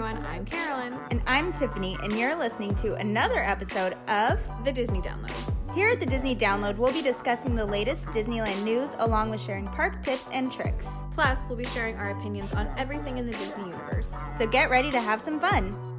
everyone. 0.00 0.24
I'm 0.24 0.46
Carolyn. 0.46 0.98
And 1.10 1.22
I'm 1.26 1.52
Tiffany, 1.52 1.94
and 2.02 2.18
you're 2.18 2.34
listening 2.34 2.74
to 2.76 2.94
another 2.94 3.42
episode 3.42 3.98
of 4.08 4.40
The 4.64 4.72
Disney 4.72 5.00
Download. 5.00 5.74
Here 5.74 5.90
at 5.90 6.00
the 6.00 6.06
Disney 6.06 6.34
Download, 6.34 6.78
we'll 6.78 6.90
be 6.90 7.02
discussing 7.02 7.54
the 7.54 7.66
latest 7.66 8.04
Disneyland 8.06 8.62
news 8.62 8.92
along 8.96 9.28
with 9.28 9.42
sharing 9.42 9.66
park 9.66 10.02
tips 10.02 10.24
and 10.32 10.50
tricks. 10.50 10.86
Plus, 11.12 11.50
we'll 11.50 11.58
be 11.58 11.66
sharing 11.66 11.96
our 11.96 12.12
opinions 12.18 12.54
on 12.54 12.72
everything 12.78 13.18
in 13.18 13.26
the 13.26 13.32
Disney 13.32 13.64
universe. 13.64 14.16
So 14.38 14.46
get 14.46 14.70
ready 14.70 14.90
to 14.90 15.00
have 15.02 15.20
some 15.20 15.38
fun. 15.38 15.89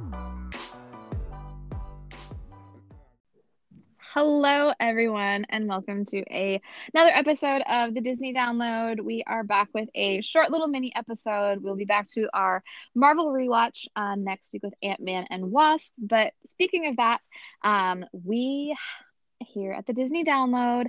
Hello, 4.14 4.74
everyone, 4.78 5.46
and 5.48 5.66
welcome 5.66 6.04
to 6.04 6.18
a 6.30 6.60
another 6.92 7.12
episode 7.14 7.62
of 7.62 7.94
the 7.94 8.02
Disney 8.02 8.34
Download. 8.34 9.00
We 9.00 9.24
are 9.26 9.42
back 9.42 9.70
with 9.72 9.88
a 9.94 10.20
short 10.20 10.50
little 10.50 10.68
mini 10.68 10.94
episode. 10.94 11.62
We'll 11.62 11.76
be 11.76 11.86
back 11.86 12.08
to 12.08 12.28
our 12.34 12.62
Marvel 12.94 13.32
rewatch 13.32 13.86
uh, 13.96 14.16
next 14.16 14.52
week 14.52 14.64
with 14.64 14.74
Ant 14.82 15.00
Man 15.00 15.24
and 15.30 15.50
Wasp. 15.50 15.94
But 15.96 16.34
speaking 16.44 16.88
of 16.88 16.98
that, 16.98 17.22
um, 17.64 18.04
we 18.12 18.76
here 19.40 19.72
at 19.72 19.86
the 19.86 19.94
Disney 19.94 20.24
Download 20.24 20.88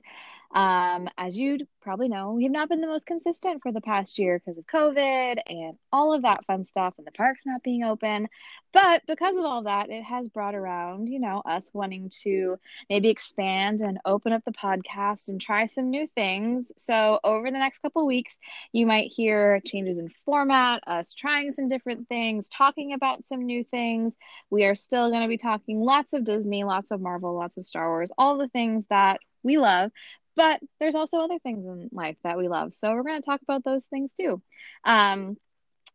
um, 0.54 1.10
as 1.18 1.36
you 1.36 1.58
probably 1.82 2.08
know, 2.08 2.34
we 2.34 2.44
have 2.44 2.52
not 2.52 2.70
been 2.70 2.80
the 2.80 2.88
most 2.88 3.08
consistent 3.08 3.62
for 3.62 3.72
the 3.72 3.82
past 3.82 4.20
year 4.20 4.40
because 4.40 4.58
of 4.58 4.66
COVID 4.68 5.38
and 5.48 5.78
all 5.92 6.14
of 6.14 6.22
that 6.22 6.46
fun 6.46 6.64
stuff 6.64 6.94
and 6.98 7.08
the 7.08 7.12
parks 7.12 7.46
not 7.46 7.64
being 7.64 7.84
open. 7.84 8.28
But 8.72 9.02
because 9.08 9.36
of 9.36 9.44
all 9.46 9.64
that, 9.64 9.90
it 9.90 10.04
has 10.04 10.30
brought 10.30 10.54
around, 10.56 11.10
you 11.10 11.20
know, 11.20 11.42
us 11.46 11.72
wanting 11.74 12.12
to 12.24 12.58
maybe 12.90 13.10
expand 13.10 13.82
and 13.82 13.98
open 14.06 14.32
up 14.32 14.44
the 14.46 14.52
podcast 14.52 15.28
and 15.28 15.42
try 15.42 15.66
some 15.66 15.90
new 15.90 16.08
things. 16.16 16.72
So 16.78 17.20
over 17.24 17.50
the 17.50 17.58
next 17.58 17.80
couple 17.80 18.06
weeks, 18.06 18.38
you 18.72 18.86
might 18.86 19.12
hear 19.12 19.60
changes 19.66 19.98
in 19.98 20.10
format, 20.24 20.84
us 20.88 21.14
trying 21.14 21.52
some 21.52 21.68
different 21.68 22.08
things, 22.08 22.50
talking 22.50 22.94
about 22.94 23.26
some 23.26 23.46
new 23.46 23.64
things. 23.64 24.18
We 24.52 24.66
are 24.66 24.76
still 24.76 25.10
going 25.10 25.24
to 25.24 25.28
be 25.28 25.38
talking 25.38 25.82
lots 25.82 26.14
of 26.14 26.24
Disney, 26.24 26.64
lots 26.64 26.92
of 26.92 27.02
Marvel, 27.02 27.36
lots 27.36 27.58
of 27.58 27.66
Star 27.66 27.90
Wars, 27.90 28.12
all 28.18 28.38
the 28.38 28.48
things 28.50 28.86
that 28.88 29.20
we 29.44 29.58
love 29.58 29.92
but 30.36 30.60
there's 30.80 30.96
also 30.96 31.18
other 31.20 31.40
things 31.40 31.66
in 31.66 31.90
life 31.92 32.18
that 32.24 32.38
we 32.38 32.48
love. 32.48 32.74
So 32.74 32.94
we're 32.94 33.04
going 33.04 33.22
to 33.22 33.26
talk 33.26 33.42
about 33.42 33.64
those 33.64 33.86
things 33.86 34.14
too. 34.14 34.42
Um, 34.84 35.38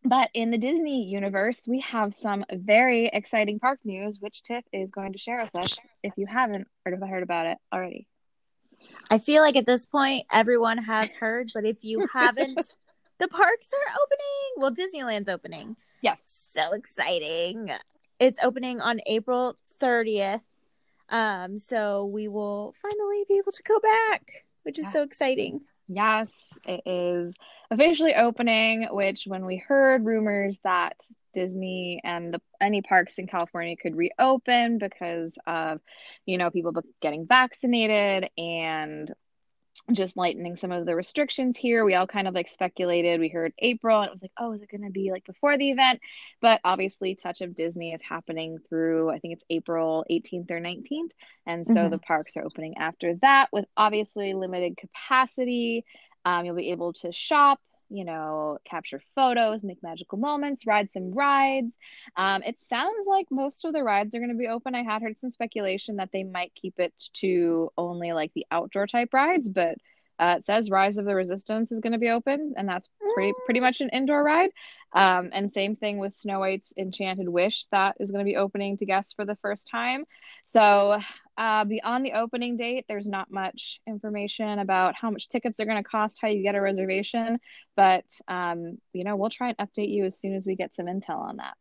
but 0.05 0.31
in 0.33 0.51
the 0.51 0.59
Disney 0.59 1.05
universe, 1.05 1.63
we 1.67 1.81
have 1.81 2.15
some 2.15 2.45
very 2.51 3.07
exciting 3.07 3.59
park 3.59 3.81
news, 3.85 4.19
which 4.21 4.43
Tiff 4.43 4.65
is 4.73 4.91
going 4.91 5.13
to 5.13 5.19
share 5.19 5.39
with 5.39 5.55
us 5.57 5.77
if 6.03 6.13
you 6.17 6.27
haven't 6.27 6.69
heard 6.85 7.23
about 7.23 7.47
it 7.47 7.59
already. 7.73 8.07
I 9.11 9.19
feel 9.19 9.43
like 9.43 9.57
at 9.57 9.67
this 9.67 9.87
point, 9.87 10.27
everyone 10.31 10.79
has 10.79 11.13
heard, 11.13 11.51
but 11.53 11.65
if 11.65 11.85
you 11.85 12.07
haven't, 12.13 12.75
the 13.19 13.29
parks 13.29 13.69
are 13.73 13.95
opening. 14.03 14.57
Well, 14.57 14.73
Disneyland's 14.73 15.29
opening. 15.29 15.77
Yes. 16.01 16.19
So 16.27 16.73
exciting. 16.73 17.71
It's 18.21 18.39
opening 18.43 18.81
on 18.81 19.01
April 19.07 19.59
30th. 19.81 20.43
Um, 21.11 21.59
so 21.59 22.07
we 22.07 22.29
will 22.29 22.75
finally 22.81 23.25
be 23.29 23.39
able 23.39 23.53
to 23.53 23.63
go 23.63 23.79
back, 23.81 24.45
which 24.63 24.79
is 24.79 24.87
yeah. 24.87 24.93
so 24.93 25.03
exciting. 25.03 25.61
Yes, 25.89 26.53
it 26.67 26.83
is 26.85 27.35
officially 27.71 28.15
opening, 28.15 28.89
which 28.91 29.25
when 29.27 29.47
we 29.47 29.57
heard 29.57 30.05
rumors 30.05 30.59
that 30.65 30.97
Disney 31.33 32.01
and 32.05 32.35
the, 32.35 32.41
any 32.61 32.83
parks 32.83 33.19
in 33.19 33.27
California 33.27 33.77
could 33.77 33.97
reopen 33.97 34.79
because 34.79 35.39
of, 35.47 35.81
you 36.27 36.37
know, 36.37 36.51
people 36.51 36.73
getting 37.01 37.27
vaccinated 37.27 38.29
and 38.37 39.11
just 39.93 40.17
lightening 40.17 40.57
some 40.57 40.73
of 40.73 40.87
the 40.87 40.95
restrictions 40.95 41.57
here. 41.57 41.85
We 41.85 41.95
all 41.95 42.07
kind 42.07 42.29
of 42.29 42.35
like 42.35 42.49
speculated. 42.49 43.21
We 43.21 43.29
heard 43.29 43.53
April 43.59 43.99
and 43.99 44.07
it 44.07 44.13
was 44.13 44.23
like, 44.23 44.33
oh, 44.39 44.53
is 44.53 44.63
it 44.63 44.71
going 44.71 44.85
to 44.85 44.91
be 44.91 45.11
like 45.11 45.25
before 45.25 45.57
the 45.57 45.71
event? 45.71 46.01
But 46.41 46.61
obviously, 46.65 47.15
Touch 47.15 47.41
of 47.41 47.55
Disney 47.55 47.93
is 47.93 48.03
happening 48.03 48.59
through, 48.69 49.11
I 49.11 49.19
think 49.19 49.35
it's 49.35 49.45
April 49.51 50.05
18th 50.11 50.51
or 50.51 50.61
19th. 50.61 51.11
And 51.47 51.67
so 51.67 51.75
mm-hmm. 51.75 51.91
the 51.91 51.99
parks 51.99 52.37
are 52.37 52.45
opening 52.45 52.77
after 52.79 53.15
that 53.23 53.49
with 53.53 53.65
obviously 53.77 54.35
limited 54.35 54.77
capacity. 54.77 55.85
Um, 56.25 56.45
you'll 56.45 56.57
be 56.57 56.73
able 56.73 56.93
to 56.95 57.13
shop 57.13 57.61
you 57.91 58.05
know, 58.05 58.59
capture 58.65 59.01
photos, 59.15 59.63
make 59.63 59.83
magical 59.83 60.19
moments, 60.19 60.67
ride 60.67 60.93
some 60.93 61.13
rides. 61.13 61.75
Um, 62.17 62.43
it 62.43 62.61
sounds 62.61 63.07
like 63.07 63.27
most 63.31 63.65
of 63.65 63.73
the 63.73 63.83
rides 63.83 64.15
are 64.15 64.19
going 64.19 64.31
to 64.31 64.37
be 64.37 64.49
open. 64.49 64.75
I 64.75 64.83
had 64.83 65.03
heard 65.03 65.19
some 65.19 65.31
speculation 65.31 65.97
that 65.97 66.13
they 66.13 66.25
might 66.25 66.53
keep 66.55 66.79
it 66.79 66.93
to 67.15 67.71
only 67.77 68.13
like 68.13 68.33
the 68.35 68.47
outdoor 68.51 68.87
type 68.87 69.13
rides, 69.13 69.49
but 69.49 69.77
uh, 70.19 70.37
it 70.39 70.45
says 70.45 70.71
Rise 70.71 70.99
of 70.99 71.05
the 71.05 71.15
Resistance 71.15 71.71
is 71.71 71.81
going 71.81 71.93
to 71.93 71.99
be 71.99 72.09
open, 72.09 72.55
and 72.57 72.69
that's 72.69 72.89
pretty 73.15 73.33
pretty 73.45 73.61
much 73.61 73.81
an 73.81 73.89
indoor 73.91 74.23
ride. 74.23 74.51
Um, 74.93 75.31
and 75.33 75.53
same 75.53 75.75
thing 75.75 75.99
with 75.99 76.15
Snow 76.15 76.41
White's 76.41 76.73
Enchanted 76.77 77.29
Wish 77.29 77.67
that 77.73 77.97
is 78.01 78.11
going 78.11 78.25
to 78.25 78.29
be 78.29 78.37
opening 78.37 78.77
to 78.79 78.87
guests 78.87 79.13
for 79.13 79.25
the 79.25 79.37
first 79.37 79.69
time. 79.71 80.05
So 80.45 80.99
uh, 81.37 81.65
beyond 81.65 82.05
the 82.05 82.13
opening 82.13 82.57
date, 82.57 82.87
there's 82.89 83.07
not 83.07 83.31
much 83.31 83.81
information 83.87 84.59
about 84.59 84.95
how 84.95 85.11
much 85.11 85.29
tickets 85.29 85.61
are 85.61 85.67
going 85.67 85.83
to 85.83 85.89
cost, 85.89 86.19
how 86.21 86.29
you 86.29 86.43
get 86.43 86.55
a 86.55 86.61
reservation, 86.61 87.39
but 87.77 88.05
um, 88.29 88.79
you 88.93 89.05
know 89.05 89.17
we'll 89.17 89.31
try 89.31 89.49
and 89.51 89.59
update 89.59 89.91
you 89.91 90.05
as 90.05 90.19
soon 90.19 90.35
as 90.35 90.47
we 90.47 90.57
get 90.57 90.75
some 90.75 90.87
intel 90.87 91.19
on 91.19 91.37
that. 91.37 91.55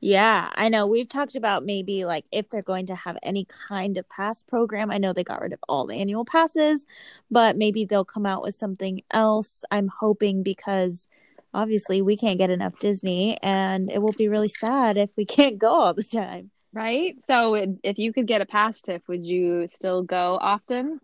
Yeah, 0.00 0.50
I 0.54 0.68
know. 0.68 0.86
We've 0.86 1.08
talked 1.08 1.34
about 1.34 1.64
maybe 1.64 2.04
like 2.04 2.24
if 2.30 2.48
they're 2.48 2.62
going 2.62 2.86
to 2.86 2.94
have 2.94 3.18
any 3.22 3.46
kind 3.68 3.98
of 3.98 4.08
pass 4.08 4.42
program. 4.42 4.90
I 4.90 4.98
know 4.98 5.12
they 5.12 5.24
got 5.24 5.40
rid 5.40 5.52
of 5.52 5.58
all 5.68 5.86
the 5.86 5.96
annual 5.96 6.24
passes, 6.24 6.86
but 7.30 7.56
maybe 7.56 7.84
they'll 7.84 8.04
come 8.04 8.24
out 8.24 8.42
with 8.42 8.54
something 8.54 9.02
else. 9.10 9.64
I'm 9.70 9.88
hoping 9.88 10.44
because 10.44 11.08
obviously 11.54 12.02
we 12.02 12.16
can't 12.16 12.38
get 12.38 12.50
enough 12.50 12.78
Disney 12.78 13.38
and 13.42 13.90
it 13.90 14.00
will 14.02 14.12
be 14.12 14.28
really 14.28 14.48
sad 14.48 14.96
if 14.96 15.10
we 15.16 15.24
can't 15.26 15.58
go 15.58 15.72
all 15.72 15.94
the 15.94 16.04
time. 16.04 16.50
Right. 16.72 17.16
So 17.24 17.54
if 17.82 17.98
you 17.98 18.12
could 18.12 18.26
get 18.26 18.40
a 18.40 18.46
pass 18.46 18.80
Tiff, 18.82 19.02
would 19.08 19.24
you 19.24 19.66
still 19.66 20.02
go 20.02 20.38
often? 20.40 21.00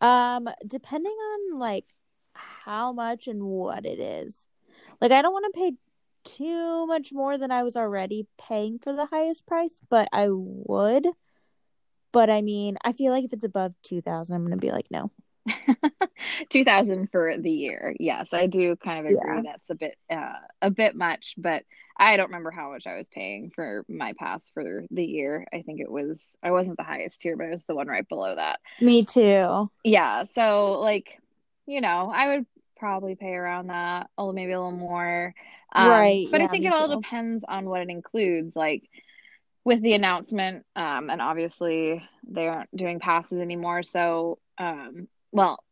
Um, 0.00 0.48
depending 0.66 1.12
on 1.12 1.58
like 1.58 1.84
how 2.32 2.92
much 2.92 3.26
and 3.26 3.42
what 3.42 3.84
it 3.84 3.98
is. 3.98 4.46
Like 5.00 5.12
I 5.12 5.22
don't 5.22 5.32
want 5.32 5.52
to 5.52 5.58
pay 5.58 5.72
too 6.24 6.86
much 6.86 7.12
more 7.12 7.38
than 7.38 7.50
I 7.50 7.62
was 7.62 7.76
already 7.76 8.26
paying 8.38 8.78
for 8.78 8.92
the 8.92 9.06
highest 9.06 9.46
price, 9.46 9.80
but 9.88 10.08
I 10.12 10.28
would. 10.30 11.06
But 12.12 12.30
I 12.30 12.42
mean, 12.42 12.76
I 12.84 12.92
feel 12.92 13.12
like 13.12 13.24
if 13.24 13.32
it's 13.32 13.44
above 13.44 13.74
2000, 13.82 14.34
I'm 14.34 14.42
going 14.42 14.52
to 14.52 14.56
be 14.56 14.72
like 14.72 14.86
no. 14.90 15.10
2000 16.50 17.10
for 17.10 17.36
the 17.38 17.50
year. 17.50 17.94
Yes, 17.98 18.32
I 18.32 18.46
do 18.46 18.76
kind 18.76 19.00
of 19.00 19.06
agree 19.06 19.36
yeah. 19.36 19.42
that's 19.44 19.70
a 19.70 19.74
bit 19.74 19.96
uh, 20.10 20.34
a 20.62 20.70
bit 20.70 20.94
much, 20.94 21.34
but 21.36 21.64
I 21.96 22.16
don't 22.16 22.26
remember 22.26 22.50
how 22.50 22.70
much 22.70 22.86
I 22.86 22.96
was 22.96 23.08
paying 23.08 23.50
for 23.50 23.84
my 23.88 24.12
pass 24.18 24.50
for 24.50 24.84
the 24.90 25.04
year. 25.04 25.46
I 25.52 25.62
think 25.62 25.80
it 25.80 25.90
was 25.90 26.36
I 26.42 26.52
wasn't 26.52 26.76
the 26.76 26.84
highest 26.84 27.20
tier, 27.20 27.36
but 27.36 27.46
it 27.46 27.50
was 27.50 27.64
the 27.64 27.74
one 27.74 27.88
right 27.88 28.08
below 28.08 28.36
that. 28.36 28.60
Me 28.80 29.04
too. 29.04 29.70
Yeah, 29.84 30.24
so 30.24 30.80
like, 30.80 31.18
you 31.66 31.80
know, 31.80 32.10
I 32.14 32.36
would 32.36 32.46
probably 32.76 33.16
pay 33.16 33.34
around 33.34 33.68
that, 33.68 34.08
or 34.16 34.32
maybe 34.32 34.52
a 34.52 34.58
little 34.58 34.72
more. 34.72 35.34
Um, 35.72 35.88
right. 35.88 36.28
But 36.30 36.40
yeah, 36.40 36.46
I 36.46 36.48
think 36.48 36.64
it 36.64 36.72
all 36.72 36.88
too. 36.88 37.00
depends 37.00 37.44
on 37.46 37.68
what 37.68 37.82
it 37.82 37.90
includes. 37.90 38.54
Like 38.54 38.88
with 39.64 39.82
the 39.82 39.94
announcement, 39.94 40.64
um, 40.76 41.10
and 41.10 41.20
obviously 41.20 42.02
they 42.26 42.46
aren't 42.48 42.74
doing 42.74 43.00
passes 43.00 43.40
anymore. 43.40 43.82
So 43.82 44.38
um, 44.56 45.08
well, 45.32 45.62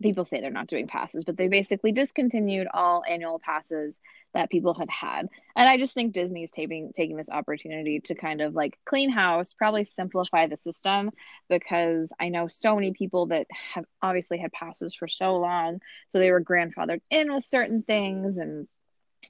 people 0.00 0.24
say 0.24 0.40
they're 0.40 0.50
not 0.50 0.66
doing 0.66 0.86
passes, 0.86 1.24
but 1.24 1.36
they 1.36 1.48
basically 1.48 1.92
discontinued 1.92 2.66
all 2.72 3.02
annual 3.08 3.38
passes 3.38 4.00
that 4.34 4.50
people 4.50 4.74
had 4.74 4.90
had. 4.90 5.28
And 5.54 5.68
I 5.68 5.78
just 5.78 5.94
think 5.94 6.12
Disney's 6.12 6.50
taking 6.50 6.92
taking 6.94 7.16
this 7.16 7.30
opportunity 7.30 8.00
to 8.00 8.14
kind 8.14 8.40
of 8.40 8.54
like 8.54 8.78
clean 8.84 9.10
house, 9.10 9.52
probably 9.52 9.84
simplify 9.84 10.46
the 10.46 10.56
system 10.56 11.10
because 11.48 12.12
I 12.20 12.28
know 12.28 12.48
so 12.48 12.74
many 12.74 12.92
people 12.92 13.26
that 13.26 13.46
have 13.74 13.84
obviously 14.02 14.38
had 14.38 14.52
passes 14.52 14.94
for 14.94 15.08
so 15.08 15.36
long, 15.36 15.80
so 16.08 16.18
they 16.18 16.30
were 16.30 16.42
grandfathered 16.42 17.00
in 17.10 17.32
with 17.32 17.44
certain 17.44 17.82
things 17.82 18.38
and 18.38 18.68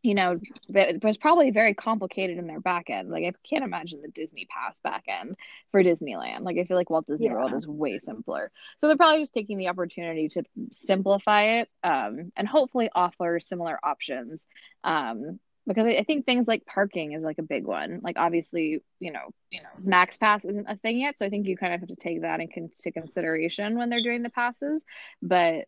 you 0.02 0.14
know, 0.14 0.40
it 0.68 1.02
was 1.02 1.16
probably 1.16 1.50
very 1.50 1.74
complicated 1.74 2.38
in 2.38 2.46
their 2.46 2.60
back 2.60 2.90
end. 2.90 3.10
Like 3.10 3.24
I 3.24 3.32
can't 3.48 3.64
imagine 3.64 4.02
the 4.02 4.08
Disney 4.08 4.46
Pass 4.50 4.80
back 4.80 5.04
end 5.08 5.36
for 5.70 5.82
Disneyland. 5.82 6.40
Like 6.40 6.58
I 6.58 6.64
feel 6.64 6.76
like 6.76 6.90
Walt 6.90 7.06
Disney 7.06 7.26
yeah. 7.26 7.34
World 7.34 7.52
is 7.54 7.66
way 7.66 7.98
simpler. 7.98 8.50
So 8.78 8.86
they're 8.86 8.96
probably 8.96 9.20
just 9.20 9.34
taking 9.34 9.58
the 9.58 9.68
opportunity 9.68 10.28
to 10.30 10.42
simplify 10.70 11.60
it 11.60 11.68
um, 11.82 12.32
and 12.36 12.48
hopefully 12.48 12.90
offer 12.94 13.40
similar 13.40 13.78
options. 13.82 14.46
Um, 14.84 15.40
because 15.66 15.86
I, 15.86 15.90
I 15.96 16.04
think 16.04 16.24
things 16.24 16.46
like 16.46 16.64
parking 16.64 17.12
is 17.12 17.22
like 17.22 17.38
a 17.38 17.42
big 17.42 17.64
one. 17.64 18.00
Like 18.02 18.16
obviously, 18.18 18.82
you 19.00 19.12
know, 19.12 19.30
you 19.50 19.60
know, 19.62 19.68
Max 19.82 20.16
Pass 20.16 20.44
isn't 20.44 20.68
a 20.68 20.76
thing 20.76 20.98
yet, 20.98 21.18
so 21.18 21.26
I 21.26 21.30
think 21.30 21.46
you 21.46 21.56
kind 21.56 21.74
of 21.74 21.80
have 21.80 21.88
to 21.88 21.96
take 21.96 22.22
that 22.22 22.40
into 22.40 22.92
consideration 22.92 23.76
when 23.76 23.90
they're 23.90 24.02
doing 24.02 24.22
the 24.22 24.30
passes. 24.30 24.84
But 25.20 25.66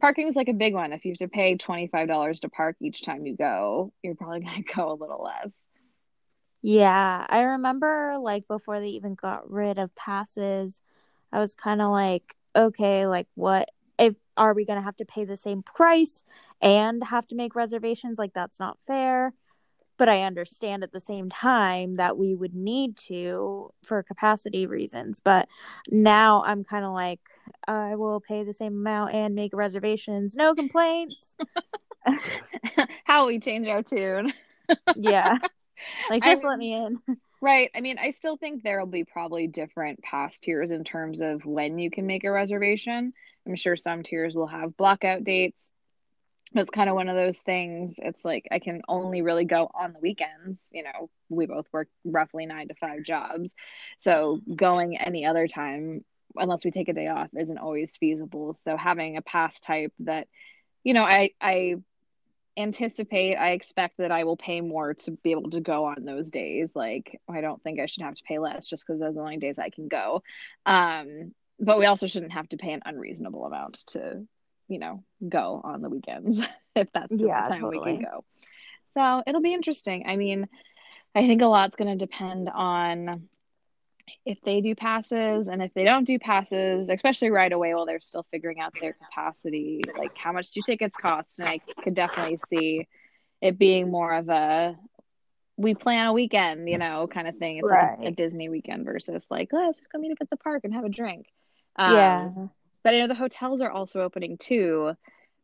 parking 0.00 0.28
is 0.28 0.36
like 0.36 0.48
a 0.48 0.54
big 0.54 0.74
one. 0.74 0.92
If 0.92 1.04
you 1.04 1.12
have 1.12 1.18
to 1.18 1.28
pay 1.28 1.56
$25 1.56 2.40
to 2.40 2.48
park 2.48 2.76
each 2.80 3.02
time 3.02 3.26
you 3.26 3.36
go, 3.36 3.92
you're 4.02 4.14
probably 4.14 4.40
to 4.56 4.62
go 4.74 4.92
a 4.92 4.94
little 4.94 5.22
less. 5.22 5.64
Yeah, 6.62 7.24
I 7.28 7.40
remember 7.40 8.16
like 8.20 8.48
before 8.48 8.80
they 8.80 8.88
even 8.88 9.14
got 9.14 9.50
rid 9.50 9.78
of 9.78 9.94
passes, 9.94 10.80
I 11.32 11.38
was 11.38 11.54
kind 11.54 11.80
of 11.80 11.90
like, 11.90 12.34
okay, 12.56 13.06
like 13.06 13.28
what 13.34 13.70
if 13.98 14.14
are 14.36 14.54
we 14.54 14.64
going 14.64 14.78
to 14.78 14.84
have 14.84 14.96
to 14.96 15.04
pay 15.04 15.24
the 15.24 15.36
same 15.36 15.62
price 15.62 16.22
and 16.60 17.02
have 17.02 17.26
to 17.28 17.36
make 17.36 17.54
reservations? 17.54 18.18
Like 18.18 18.32
that's 18.34 18.58
not 18.58 18.78
fair. 18.86 19.34
But 19.98 20.08
I 20.08 20.22
understand 20.22 20.82
at 20.82 20.92
the 20.92 21.00
same 21.00 21.28
time 21.28 21.96
that 21.96 22.16
we 22.16 22.34
would 22.34 22.54
need 22.54 22.96
to 23.08 23.70
for 23.82 24.02
capacity 24.02 24.66
reasons. 24.66 25.20
But 25.20 25.48
now 25.90 26.42
I'm 26.46 26.64
kind 26.64 26.84
of 26.84 26.92
like, 26.92 27.20
I 27.66 27.96
will 27.96 28.20
pay 28.20 28.44
the 28.44 28.54
same 28.54 28.74
amount 28.74 29.12
and 29.12 29.34
make 29.34 29.52
reservations. 29.52 30.34
No 30.34 30.54
complaints. 30.54 31.34
How 33.04 33.26
we 33.26 33.40
change 33.40 33.66
our 33.68 33.82
tune. 33.82 34.32
yeah. 34.96 35.38
Like, 36.10 36.24
just 36.24 36.44
I 36.44 36.48
let 36.48 36.58
me 36.58 36.74
in. 36.74 36.98
Right. 37.40 37.70
I 37.72 37.80
mean, 37.80 37.98
I 37.98 38.10
still 38.10 38.36
think 38.36 38.64
there 38.64 38.80
will 38.80 38.86
be 38.86 39.04
probably 39.04 39.46
different 39.46 40.02
pass 40.02 40.40
tiers 40.40 40.72
in 40.72 40.82
terms 40.82 41.20
of 41.20 41.46
when 41.46 41.78
you 41.78 41.88
can 41.88 42.04
make 42.04 42.24
a 42.24 42.32
reservation. 42.32 43.12
I'm 43.46 43.54
sure 43.54 43.76
some 43.76 44.02
tiers 44.02 44.34
will 44.34 44.48
have 44.48 44.76
blockout 44.76 45.22
dates 45.22 45.72
it's 46.54 46.70
kind 46.70 46.88
of 46.88 46.94
one 46.94 47.08
of 47.08 47.16
those 47.16 47.38
things. 47.38 47.94
It's 47.98 48.24
like 48.24 48.48
I 48.50 48.58
can 48.58 48.82
only 48.88 49.22
really 49.22 49.44
go 49.44 49.70
on 49.74 49.92
the 49.92 49.98
weekends. 50.00 50.68
You 50.72 50.84
know, 50.84 51.10
we 51.28 51.46
both 51.46 51.66
work 51.72 51.88
roughly 52.04 52.46
nine 52.46 52.68
to 52.68 52.74
five 52.74 53.02
jobs. 53.02 53.54
So 53.98 54.40
going 54.54 54.98
any 54.98 55.26
other 55.26 55.46
time, 55.46 56.04
unless 56.36 56.64
we 56.64 56.70
take 56.70 56.88
a 56.88 56.94
day 56.94 57.08
off, 57.08 57.28
isn't 57.38 57.58
always 57.58 57.96
feasible. 57.96 58.54
So 58.54 58.76
having 58.76 59.16
a 59.16 59.22
pass 59.22 59.60
type 59.60 59.92
that, 60.00 60.28
you 60.84 60.94
know, 60.94 61.02
I, 61.02 61.30
I 61.40 61.76
anticipate, 62.56 63.36
I 63.36 63.50
expect 63.50 63.98
that 63.98 64.10
I 64.10 64.24
will 64.24 64.36
pay 64.36 64.60
more 64.60 64.94
to 64.94 65.12
be 65.12 65.30
able 65.32 65.50
to 65.50 65.60
go 65.60 65.84
on 65.84 66.04
those 66.04 66.30
days. 66.30 66.72
Like, 66.74 67.20
I 67.28 67.40
don't 67.40 67.62
think 67.62 67.78
I 67.78 67.86
should 67.86 68.02
have 68.02 68.14
to 68.14 68.24
pay 68.24 68.38
less 68.38 68.66
just 68.66 68.86
because 68.86 69.00
those 69.00 69.10
are 69.10 69.14
the 69.14 69.20
only 69.20 69.36
days 69.36 69.58
I 69.58 69.70
can 69.70 69.88
go. 69.88 70.22
Um, 70.66 71.32
but 71.60 71.78
we 71.78 71.86
also 71.86 72.06
shouldn't 72.06 72.32
have 72.32 72.48
to 72.50 72.56
pay 72.56 72.72
an 72.72 72.82
unreasonable 72.84 73.44
amount 73.44 73.82
to 73.88 74.26
you 74.68 74.78
know, 74.78 75.02
go 75.26 75.60
on 75.62 75.82
the 75.82 75.88
weekends 75.88 76.42
if 76.76 76.88
that's 76.92 77.16
the 77.16 77.26
yeah, 77.26 77.44
time 77.44 77.60
totally. 77.60 77.92
we 77.92 77.98
can 77.98 78.04
go. 78.04 78.24
So 78.94 79.22
it'll 79.26 79.42
be 79.42 79.54
interesting. 79.54 80.04
I 80.06 80.16
mean, 80.16 80.48
I 81.14 81.26
think 81.26 81.42
a 81.42 81.46
lot's 81.46 81.76
going 81.76 81.96
to 81.96 82.06
depend 82.06 82.48
on 82.48 83.28
if 84.24 84.40
they 84.42 84.60
do 84.60 84.74
passes 84.74 85.48
and 85.48 85.62
if 85.62 85.72
they 85.74 85.84
don't 85.84 86.04
do 86.04 86.18
passes, 86.18 86.88
especially 86.88 87.30
right 87.30 87.52
away 87.52 87.74
while 87.74 87.86
they're 87.86 88.00
still 88.00 88.26
figuring 88.30 88.60
out 88.60 88.72
their 88.80 88.94
capacity, 88.94 89.82
like 89.96 90.16
how 90.16 90.32
much 90.32 90.50
do 90.50 90.60
tickets 90.64 90.96
cost? 90.96 91.38
And 91.38 91.48
I 91.48 91.60
could 91.82 91.94
definitely 91.94 92.38
see 92.38 92.88
it 93.40 93.58
being 93.58 93.90
more 93.90 94.14
of 94.14 94.28
a 94.28 94.76
we 95.56 95.74
plan 95.74 96.06
a 96.06 96.12
weekend, 96.12 96.68
you 96.68 96.78
know, 96.78 97.08
kind 97.08 97.26
of 97.26 97.36
thing. 97.36 97.58
It's 97.58 97.68
right. 97.68 97.98
like 97.98 98.08
a 98.08 98.10
Disney 98.12 98.48
weekend 98.48 98.84
versus 98.84 99.26
like, 99.28 99.48
let's 99.52 99.78
just 99.78 99.90
go 99.90 99.98
meet 99.98 100.12
up 100.12 100.18
at 100.20 100.30
the 100.30 100.36
park 100.36 100.62
and 100.64 100.72
have 100.72 100.84
a 100.84 100.88
drink. 100.88 101.26
Um, 101.76 101.96
yeah. 101.96 102.30
But 102.88 102.94
I 102.94 103.00
know 103.00 103.06
the 103.08 103.14
hotels 103.14 103.60
are 103.60 103.70
also 103.70 104.00
opening 104.00 104.38
too, 104.38 104.94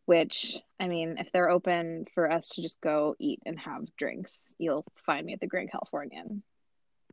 which 0.06 0.56
I 0.80 0.88
mean, 0.88 1.18
if 1.18 1.30
they're 1.30 1.50
open 1.50 2.06
for 2.14 2.32
us 2.32 2.48
to 2.48 2.62
just 2.62 2.80
go 2.80 3.16
eat 3.18 3.42
and 3.44 3.58
have 3.60 3.94
drinks, 3.98 4.56
you'll 4.58 4.86
find 5.04 5.26
me 5.26 5.34
at 5.34 5.40
the 5.40 5.46
Grand 5.46 5.70
Californian. 5.70 6.42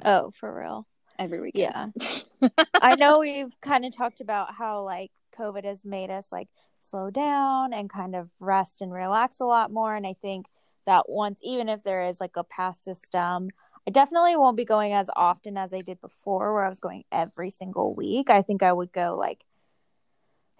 Oh, 0.05 0.31
for 0.31 0.57
real. 0.57 0.87
Every 1.19 1.41
weekend. 1.41 1.93
Yeah. 1.97 2.49
I 2.81 2.95
know 2.95 3.19
we've 3.19 3.59
kind 3.59 3.83
of 3.83 3.93
talked 3.93 4.21
about 4.21 4.53
how 4.53 4.83
like 4.83 5.11
COVID 5.37 5.65
has 5.65 5.83
made 5.83 6.09
us 6.09 6.31
like 6.31 6.47
slow 6.79 7.09
down 7.09 7.73
and 7.73 7.89
kind 7.89 8.15
of 8.15 8.29
rest 8.39 8.81
and 8.81 8.93
relax 8.93 9.41
a 9.41 9.45
lot 9.45 9.69
more. 9.69 9.93
And 9.93 10.07
I 10.07 10.13
think 10.21 10.45
that 10.85 11.09
once, 11.09 11.41
even 11.43 11.67
if 11.67 11.83
there 11.83 12.05
is 12.05 12.21
like 12.21 12.37
a 12.37 12.45
pass 12.45 12.81
system, 12.81 13.49
I 13.85 13.91
definitely 13.91 14.37
won't 14.37 14.55
be 14.55 14.63
going 14.63 14.93
as 14.93 15.09
often 15.13 15.57
as 15.57 15.73
I 15.73 15.81
did 15.81 15.99
before, 15.99 16.53
where 16.53 16.63
I 16.63 16.69
was 16.69 16.79
going 16.79 17.03
every 17.11 17.49
single 17.49 17.93
week. 17.93 18.29
I 18.29 18.41
think 18.41 18.63
I 18.63 18.71
would 18.71 18.93
go 18.93 19.17
like 19.19 19.43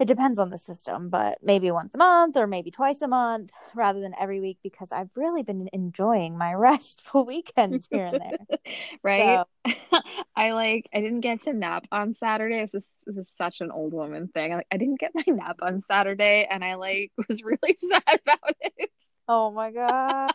it 0.02 0.08
depends 0.08 0.40
on 0.40 0.50
the 0.50 0.58
system, 0.58 1.10
but 1.10 1.38
maybe 1.44 1.70
once 1.70 1.94
a 1.94 1.98
month 2.00 2.36
or 2.36 2.48
maybe 2.48 2.72
twice 2.72 3.04
a 3.04 3.08
month 3.08 3.52
rather 3.76 4.00
than 4.00 4.16
every 4.20 4.40
week 4.40 4.58
because 4.64 4.92
I've 4.92 5.16
really 5.16 5.44
been 5.44 5.70
enjoying 5.72 6.40
my 6.40 6.54
restful 6.56 7.24
weekends 7.24 7.88
here 7.92 8.06
and 8.06 8.20
there. 8.20 8.60
right. 9.04 9.46
So. 9.64 10.02
I 10.36 10.54
like 10.54 10.90
I 10.92 11.02
didn't 11.02 11.22
get 11.22 11.44
to 11.44 11.54
nap 11.54 11.86
on 11.92 12.16
Saturday. 12.16 12.62
This 12.62 12.74
is 12.74 12.96
this 13.06 13.16
is 13.16 13.30
such 13.30 13.62
an 13.62 13.70
old 13.70 13.94
woman 13.94 14.28
thing. 14.30 14.54
I, 14.54 14.56
like 14.56 14.68
I 14.72 14.78
didn't 14.78 15.00
get 15.00 15.12
my 15.14 15.24
nap 15.28 15.58
on 15.62 15.82
Saturday 15.82 16.48
and 16.50 16.64
I 16.64 16.76
like 16.76 17.12
was 17.30 17.44
really 17.44 17.78
sad 17.78 18.02
about 18.08 18.56
it. 18.60 18.90
Oh 19.28 19.52
my 19.52 19.72
god. 19.72 20.32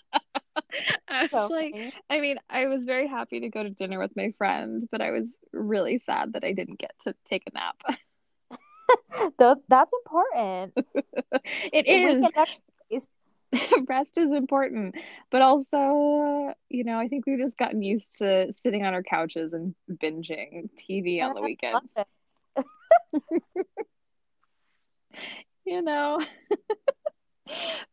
I 1.08 1.22
was 1.22 1.30
so 1.32 1.48
like, 1.48 1.72
funny. 1.72 1.92
I 2.08 2.20
mean, 2.20 2.38
I 2.48 2.66
was 2.66 2.84
very 2.84 3.08
happy 3.08 3.40
to 3.40 3.48
go 3.48 3.64
to 3.64 3.70
dinner 3.70 3.98
with 3.98 4.14
my 4.14 4.32
friend, 4.38 4.86
but 4.92 5.00
I 5.00 5.10
was 5.10 5.38
really 5.52 5.98
sad 5.98 6.34
that 6.34 6.44
I 6.44 6.52
didn't 6.52 6.78
get 6.78 6.92
to 7.00 7.16
take 7.24 7.42
a 7.48 7.54
nap. 7.54 7.98
that's 9.68 9.92
important. 10.04 10.74
it 11.72 11.86
is. 11.88 12.30
Rest 13.88 14.18
is 14.18 14.32
important, 14.32 14.96
but 15.30 15.40
also, 15.40 15.76
uh, 15.76 16.54
you 16.68 16.84
know, 16.84 16.98
I 16.98 17.08
think 17.08 17.26
we've 17.26 17.38
just 17.38 17.56
gotten 17.56 17.82
used 17.82 18.18
to 18.18 18.52
sitting 18.52 18.84
on 18.84 18.92
our 18.92 19.02
couches 19.02 19.52
and 19.52 19.74
binging 19.90 20.68
TV 20.76 21.20
on 21.20 21.34
the 21.34 21.42
weekends. 21.42 21.92
you 25.64 25.82
know, 25.82 26.20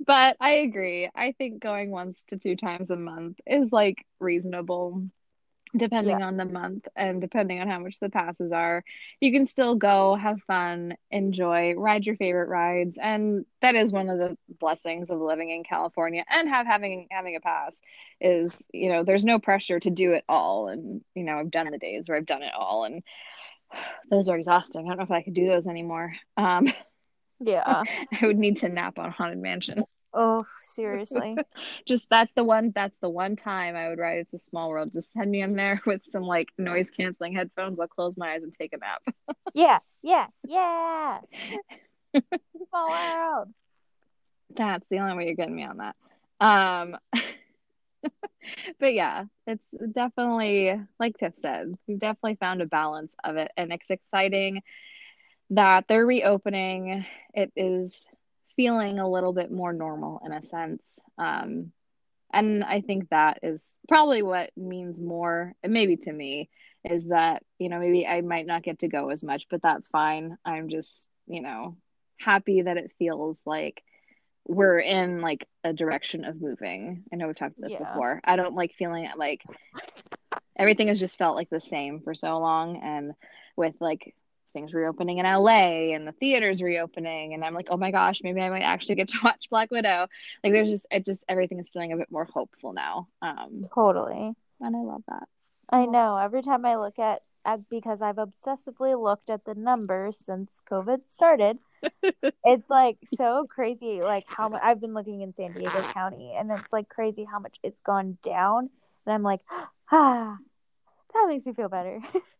but 0.05 0.37
I 0.39 0.51
agree. 0.51 1.09
I 1.15 1.33
think 1.33 1.61
going 1.61 1.91
once 1.91 2.23
to 2.29 2.37
two 2.37 2.55
times 2.55 2.89
a 2.89 2.95
month 2.95 3.39
is 3.45 3.71
like 3.71 4.05
reasonable 4.19 5.03
depending 5.75 6.19
yeah. 6.19 6.27
on 6.27 6.37
the 6.37 6.45
month 6.45 6.87
and 6.95 7.19
depending 7.19 7.59
on 7.59 7.67
how 7.67 7.79
much 7.79 7.99
the 7.99 8.09
passes 8.09 8.51
are 8.51 8.83
you 9.19 9.31
can 9.31 9.47
still 9.47 9.75
go 9.75 10.15
have 10.15 10.41
fun 10.43 10.95
enjoy 11.09 11.73
ride 11.73 12.05
your 12.05 12.15
favorite 12.15 12.47
rides. 12.49 12.97
And 13.01 13.45
that 13.61 13.75
is 13.75 13.91
one 13.91 14.09
of 14.09 14.19
the 14.19 14.37
blessings 14.59 15.09
of 15.09 15.19
living 15.19 15.49
in 15.49 15.63
california 15.63 16.23
and 16.29 16.47
have 16.49 16.67
having 16.67 17.07
having 17.11 17.35
a 17.35 17.39
pass 17.39 17.79
is 18.21 18.55
you 18.71 18.89
know 18.89 19.03
there's 19.03 19.25
no 19.25 19.39
pressure 19.39 19.79
to 19.79 19.89
do 19.89 20.13
it 20.13 20.23
all. 20.29 20.67
And 20.67 21.01
you 21.15 21.23
know 21.23 21.37
i've 21.37 21.51
done 21.51 21.71
the 21.71 21.77
days 21.77 22.07
where 22.07 22.17
i've 22.17 22.25
done 22.25 22.43
it 22.43 22.53
all 22.53 22.83
and 22.83 23.03
those 24.09 24.29
are 24.29 24.37
exhausting. 24.37 24.85
I 24.85 24.89
don't 24.89 24.97
know 24.97 25.03
if 25.03 25.11
i 25.11 25.23
could 25.23 25.33
do 25.33 25.47
those 25.47 25.67
anymore. 25.67 26.13
Um 26.37 26.67
yeah. 27.39 27.83
I 28.21 28.27
would 28.27 28.37
need 28.37 28.57
to 28.57 28.69
nap 28.69 28.99
on 28.99 29.11
haunted 29.11 29.39
mansion 29.39 29.83
Oh, 30.13 30.45
seriously. 30.63 31.37
just 31.87 32.09
that's 32.09 32.33
the 32.33 32.43
one 32.43 32.71
that's 32.75 32.97
the 33.01 33.09
one 33.09 33.35
time 33.35 33.75
I 33.75 33.89
would 33.89 33.99
write 33.99 34.19
It's 34.19 34.33
a 34.33 34.37
Small 34.37 34.69
World. 34.69 34.93
Just 34.93 35.11
send 35.13 35.31
me 35.31 35.41
in 35.41 35.55
there 35.55 35.81
with 35.85 36.05
some 36.05 36.23
like 36.23 36.49
noise 36.57 36.89
canceling 36.89 37.33
headphones. 37.33 37.79
I'll 37.79 37.87
close 37.87 38.17
my 38.17 38.33
eyes 38.33 38.43
and 38.43 38.53
take 38.53 38.73
a 38.73 38.77
nap. 38.77 39.01
yeah, 39.53 39.79
yeah, 40.01 40.27
yeah. 40.47 41.19
small 42.69 42.89
World. 42.89 43.53
That's 44.55 44.85
the 44.89 44.99
only 44.99 45.15
way 45.15 45.25
you're 45.25 45.35
getting 45.35 45.55
me 45.55 45.65
on 45.65 45.77
that. 45.77 45.95
Um 46.39 46.97
but 48.79 48.93
yeah, 48.93 49.25
it's 49.47 49.63
definitely 49.91 50.79
like 50.99 51.17
Tiff 51.17 51.35
said, 51.35 51.73
we've 51.87 51.99
definitely 51.99 52.35
found 52.35 52.61
a 52.61 52.65
balance 52.65 53.15
of 53.23 53.37
it 53.37 53.51
and 53.57 53.71
it's 53.71 53.89
exciting 53.89 54.61
that 55.51 55.85
they're 55.87 56.05
reopening. 56.05 57.05
It 57.33 57.51
is 57.55 58.07
feeling 58.55 58.99
a 58.99 59.09
little 59.09 59.33
bit 59.33 59.51
more 59.51 59.73
normal 59.73 60.21
in 60.25 60.31
a 60.31 60.41
sense. 60.41 60.99
Um, 61.17 61.71
and 62.31 62.63
I 62.63 62.81
think 62.81 63.09
that 63.09 63.39
is 63.43 63.73
probably 63.87 64.23
what 64.23 64.51
means 64.57 64.99
more, 64.99 65.53
maybe 65.65 65.97
to 65.97 66.11
me, 66.11 66.49
is 66.83 67.07
that, 67.07 67.43
you 67.59 67.69
know, 67.69 67.79
maybe 67.79 68.07
I 68.07 68.21
might 68.21 68.47
not 68.47 68.63
get 68.63 68.79
to 68.79 68.87
go 68.87 69.09
as 69.09 69.23
much, 69.23 69.47
but 69.49 69.61
that's 69.61 69.87
fine. 69.89 70.37
I'm 70.43 70.69
just, 70.69 71.09
you 71.27 71.41
know, 71.41 71.77
happy 72.19 72.63
that 72.63 72.77
it 72.77 72.91
feels 72.97 73.41
like 73.45 73.83
we're 74.45 74.79
in 74.79 75.21
like 75.21 75.47
a 75.63 75.73
direction 75.73 76.25
of 76.25 76.41
moving. 76.41 77.03
I 77.11 77.15
know 77.15 77.27
we've 77.27 77.35
talked 77.35 77.57
about 77.57 77.69
this 77.69 77.79
yeah. 77.79 77.87
before. 77.87 78.19
I 78.23 78.35
don't 78.35 78.55
like 78.55 78.73
feeling 78.73 79.07
like 79.15 79.43
everything 80.57 80.87
has 80.87 80.99
just 80.99 81.17
felt 81.17 81.35
like 81.35 81.49
the 81.49 81.61
same 81.61 82.01
for 82.01 82.13
so 82.13 82.39
long. 82.39 82.81
And 82.83 83.13
with 83.55 83.75
like 83.79 84.13
things 84.53 84.73
reopening 84.73 85.17
in 85.17 85.25
LA 85.25 85.93
and 85.93 86.07
the 86.07 86.11
theaters 86.13 86.61
reopening 86.61 87.33
and 87.33 87.43
I'm 87.43 87.53
like, 87.53 87.67
oh 87.69 87.77
my 87.77 87.91
gosh, 87.91 88.21
maybe 88.23 88.41
I 88.41 88.49
might 88.49 88.61
actually 88.61 88.95
get 88.95 89.09
to 89.09 89.17
watch 89.23 89.49
Black 89.49 89.71
Widow. 89.71 90.07
Like 90.43 90.53
there's 90.53 90.69
just 90.69 90.87
it 90.91 91.03
just 91.03 91.25
everything 91.27 91.59
is 91.59 91.69
feeling 91.69 91.91
a 91.91 91.97
bit 91.97 92.11
more 92.11 92.25
hopeful 92.25 92.73
now. 92.73 93.07
Um 93.21 93.67
totally. 93.73 94.33
And 94.61 94.75
I 94.75 94.79
love 94.79 95.03
that. 95.07 95.27
I 95.69 95.85
know. 95.85 96.17
Every 96.17 96.43
time 96.43 96.65
I 96.65 96.77
look 96.77 96.99
at, 96.99 97.21
at 97.45 97.67
because 97.69 98.01
I've 98.01 98.15
obsessively 98.15 99.01
looked 99.01 99.29
at 99.29 99.43
the 99.43 99.55
numbers 99.55 100.15
since 100.21 100.49
COVID 100.71 100.99
started. 101.09 101.57
it's 102.45 102.69
like 102.69 102.97
so 103.17 103.45
crazy 103.49 103.99
like 104.01 104.23
how 104.25 104.47
much 104.47 104.61
I've 104.63 104.79
been 104.79 104.93
looking 104.93 105.21
in 105.21 105.33
San 105.33 105.51
Diego 105.51 105.81
County 105.93 106.33
and 106.37 106.49
it's 106.49 106.71
like 106.71 106.87
crazy 106.87 107.25
how 107.29 107.39
much 107.39 107.57
it's 107.61 107.81
gone 107.81 108.17
down 108.23 108.69
and 109.05 109.13
I'm 109.13 109.21
like 109.21 109.41
ah 109.91 110.37
that 111.13 111.25
makes 111.27 111.45
me 111.45 111.53
feel 111.53 111.69
better. 111.69 111.99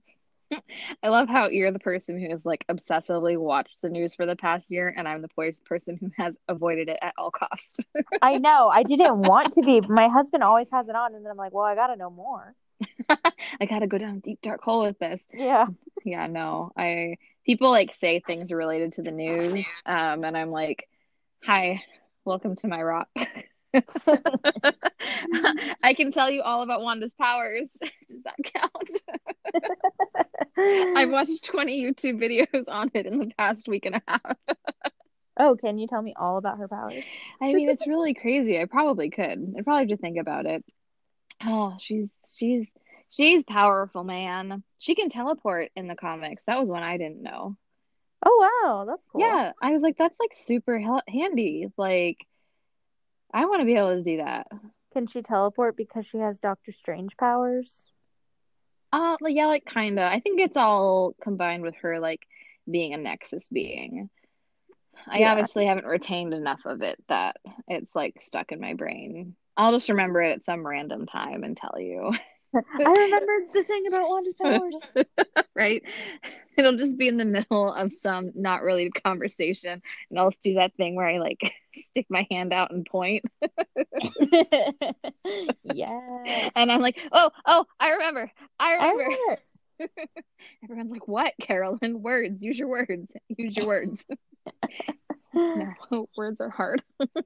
I 1.03 1.10
love 1.10 1.27
how 1.29 1.48
you're 1.48 1.72
the 1.72 1.79
person 1.79 2.19
who 2.19 2.29
has 2.29 2.45
like 2.45 2.65
obsessively 2.69 3.38
watched 3.38 3.81
the 3.81 3.89
news 3.89 4.15
for 4.15 4.25
the 4.25 4.36
past 4.36 4.72
year, 4.72 4.93
and 4.95 5.07
I'm 5.07 5.22
the 5.22 5.55
person 5.65 5.98
who 5.98 6.12
has 6.17 6.38
avoided 6.48 6.89
it 6.89 7.00
at 7.01 7.13
all 7.17 7.31
cost. 7.31 7.81
I 8.22 8.38
know. 8.38 8.69
I 8.69 8.83
didn't 8.83 9.17
want 9.17 9.53
to 9.53 9.62
be. 9.62 9.81
My 9.81 10.07
husband 10.07 10.43
always 10.43 10.67
has 10.72 10.88
it 10.88 10.95
on, 10.95 11.15
and 11.15 11.24
then 11.25 11.31
I'm 11.31 11.38
like, 11.38 11.53
well, 11.53 11.65
I 11.65 11.75
got 11.75 11.88
to 11.88 11.95
know 11.95 12.10
more. 12.10 12.55
I 13.10 13.65
got 13.65 13.79
to 13.79 13.88
go 13.88 13.98
down 13.98 14.19
deep 14.19 14.41
dark 14.41 14.62
hole 14.62 14.81
with 14.83 15.00
this. 15.00 15.25
Yeah. 15.33 15.67
Yeah. 16.03 16.27
No. 16.27 16.72
I 16.75 17.17
people 17.45 17.69
like 17.69 17.93
say 17.93 18.19
things 18.19 18.51
related 18.51 18.93
to 18.93 19.01
the 19.01 19.12
news, 19.12 19.65
um, 19.86 20.24
and 20.24 20.38
I'm 20.38 20.51
like, 20.51 20.88
hi, 21.43 21.81
welcome 22.25 22.55
to 22.57 22.67
my 22.67 22.81
rock. 22.81 23.10
I 25.84 25.94
can 25.94 26.12
tell 26.12 26.30
you 26.30 26.42
all 26.42 26.62
about 26.62 26.82
Wanda's 26.82 27.13
powers. 27.13 27.70
Does 28.10 28.24
that 28.24 28.36
count? 28.44 28.89
I've 30.98 31.10
watched 31.12 31.46
20 31.46 31.84
YouTube 31.84 32.22
videos 32.22 32.65
on 32.68 32.92
it 32.94 33.06
in 33.06 33.20
the 33.20 33.32
past 33.38 33.68
week 33.68 33.86
and 33.86 33.96
a 33.96 34.01
half. 34.08 34.38
oh, 35.39 35.56
can 35.56 35.80
you 35.80 35.88
tell 35.88 36.01
me 36.01 36.13
all 36.18 36.38
about 36.38 36.60
her 36.60 36.68
powers? 36.68 37.03
I 37.42 37.53
mean, 37.53 37.70
it's 37.70 37.88
really 37.88 38.13
crazy. 38.13 38.60
I 38.60 38.65
probably 38.65 39.10
could. 39.10 39.56
I 39.58 39.62
probably 39.62 39.82
have 39.82 39.98
to 39.98 40.01
think 40.01 40.20
about 40.20 40.46
it. 40.46 40.63
Oh, 41.46 41.75
she's 41.80 42.12
she's 42.27 42.70
she's 43.10 43.44
powerful, 43.44 44.03
man. 44.03 44.63
She 44.80 44.96
can 44.96 45.10
teleport 45.10 45.72
in 45.75 45.88
the 45.88 45.96
comics. 45.96 46.44
That 46.46 46.60
was 46.60 46.70
one 46.70 46.84
I 46.84 46.98
didn't 46.98 47.24
know. 47.24 47.58
Oh 48.25 48.50
wow, 48.63 48.86
that's 48.86 49.06
cool. 49.12 49.22
Yeah, 49.22 49.51
I 49.62 49.72
was 49.72 49.82
like, 49.82 49.98
that's 49.98 50.15
like 50.20 50.34
super 50.34 50.82
handy. 51.08 51.68
Like, 51.77 52.25
I 53.34 53.46
want 53.46 53.62
to 53.62 53.66
be 53.66 53.75
able 53.75 53.96
to 53.96 54.04
do 54.04 54.18
that. 54.18 54.48
Can 54.94 55.08
she 55.08 55.22
teleport 55.22 55.75
because 55.75 56.06
she 56.06 56.20
has 56.20 56.40
Doctor 56.40 56.72
Strange 56.72 57.18
powers? 57.18 57.72
Uh, 58.92 59.18
yeah, 59.25 59.48
like 59.48 59.66
kinda. 59.66 60.04
I 60.04 60.20
think 60.20 60.40
it's 60.40 60.58
all 60.58 61.16
combined 61.22 61.63
with 61.63 61.75
her 61.82 62.00
like 62.00 62.22
being 62.70 62.94
a 62.94 62.98
Nexus 62.98 63.48
being. 63.50 64.10
I 65.08 65.20
yeah. 65.20 65.32
obviously 65.32 65.66
haven't 65.66 65.88
retained 65.88 66.34
enough 66.34 66.62
of 66.66 66.82
it 66.84 67.04
that 67.10 67.38
it's 67.68 67.96
like 67.96 68.22
stuck 68.22 68.52
in 68.52 68.62
my 68.62 68.75
brain. 68.75 69.36
I'll 69.58 69.72
just 69.72 69.90
remember 69.90 70.22
it 70.22 70.34
at 70.34 70.46
some 70.46 70.66
random 70.66 71.06
time 71.08 71.44
and 71.44 71.58
tell 71.58 71.80
you. 71.80 72.13
I 72.53 72.62
remember 72.77 73.33
the 73.53 73.63
thing 73.63 73.88
about 73.88 74.07
Wanda's 74.07 74.33
powers. 74.41 74.79
right? 75.55 75.83
It'll 76.57 76.75
just 76.75 76.98
be 76.98 77.07
in 77.07 77.17
the 77.17 77.25
middle 77.25 77.74
of 77.74 77.91
some 77.91 78.31
not 78.36 78.62
related 78.62 79.03
conversation, 79.03 79.81
and 80.10 80.19
I'll 80.19 80.33
do 80.43 80.55
that 80.55 80.75
thing 80.75 80.95
where 80.95 81.07
I 81.07 81.17
like 81.17 81.53
stick 81.74 82.05
my 82.10 82.27
hand 82.29 82.53
out 82.53 82.72
and 82.72 82.86
point. 82.86 83.25
yeah. 85.63 86.50
And 86.55 86.72
I'm 86.72 86.81
like, 86.81 87.00
oh, 87.12 87.31
oh, 87.45 87.65
I 87.79 87.91
remember. 87.91 88.31
I 88.60 88.74
remember. 88.74 89.03
I 89.03 89.05
remember. 89.05 89.41
Everyone's 90.63 90.91
like, 90.91 91.07
what, 91.07 91.33
Carolyn? 91.41 92.01
Words. 92.01 92.41
Use 92.41 92.60
your 92.60 92.67
words. 92.67 93.12
Use 93.29 93.57
your 93.57 93.67
words. 93.67 94.05
no, 95.33 96.07
words 96.15 96.39
are 96.39 96.50
hard. 96.50 96.83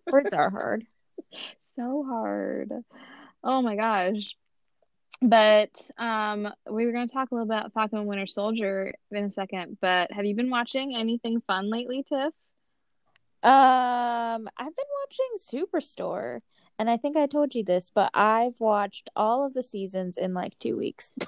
words 0.09 0.33
are 0.33 0.49
hard. 0.49 0.85
So 1.61 2.05
hard. 2.07 2.71
Oh 3.43 3.61
my 3.61 3.75
gosh. 3.75 4.35
But 5.21 5.71
um, 5.97 6.47
we 6.69 6.85
were 6.85 6.91
going 6.91 7.07
to 7.07 7.13
talk 7.13 7.31
a 7.31 7.35
little 7.35 7.47
about 7.47 7.73
Falcon 7.73 7.99
and 7.99 8.07
Winter 8.07 8.27
Soldier 8.27 8.93
in 9.11 9.25
a 9.25 9.31
second. 9.31 9.77
But 9.81 10.11
have 10.11 10.25
you 10.25 10.35
been 10.35 10.49
watching 10.49 10.95
anything 10.95 11.41
fun 11.47 11.69
lately, 11.69 12.03
Tiff? 12.03 12.33
Um, 13.43 14.49
I've 14.57 14.75
been 14.75 14.85
watching 15.01 15.65
Superstore, 15.65 16.39
and 16.77 16.89
I 16.89 16.97
think 16.97 17.17
I 17.17 17.27
told 17.27 17.55
you 17.55 17.63
this, 17.63 17.91
but 17.93 18.11
I've 18.13 18.59
watched 18.59 19.09
all 19.15 19.45
of 19.45 19.53
the 19.53 19.63
seasons 19.63 20.17
in 20.17 20.33
like 20.33 20.57
two 20.59 20.77
weeks. 20.77 21.11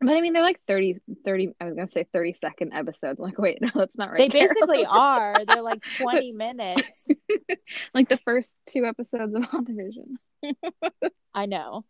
But 0.00 0.14
I 0.14 0.20
mean, 0.20 0.34
they're 0.34 0.42
like 0.42 0.60
30, 0.66 0.98
30, 1.24 1.54
I 1.60 1.64
was 1.64 1.74
going 1.74 1.86
to 1.86 1.92
say 1.92 2.06
30 2.12 2.34
second 2.34 2.72
episodes. 2.74 3.18
I'm 3.18 3.24
like, 3.24 3.38
wait, 3.38 3.60
no, 3.60 3.70
that's 3.74 3.96
not 3.96 4.10
right. 4.10 4.18
They 4.18 4.28
basically 4.46 4.84
are. 4.84 5.44
They're 5.46 5.62
like 5.62 5.82
20 5.98 6.32
minutes. 6.32 6.82
like 7.94 8.08
the 8.08 8.18
first 8.18 8.54
two 8.66 8.84
episodes 8.84 9.34
of 9.34 9.42
WandaVision. 9.42 10.16
I 11.34 11.46
know. 11.46 11.84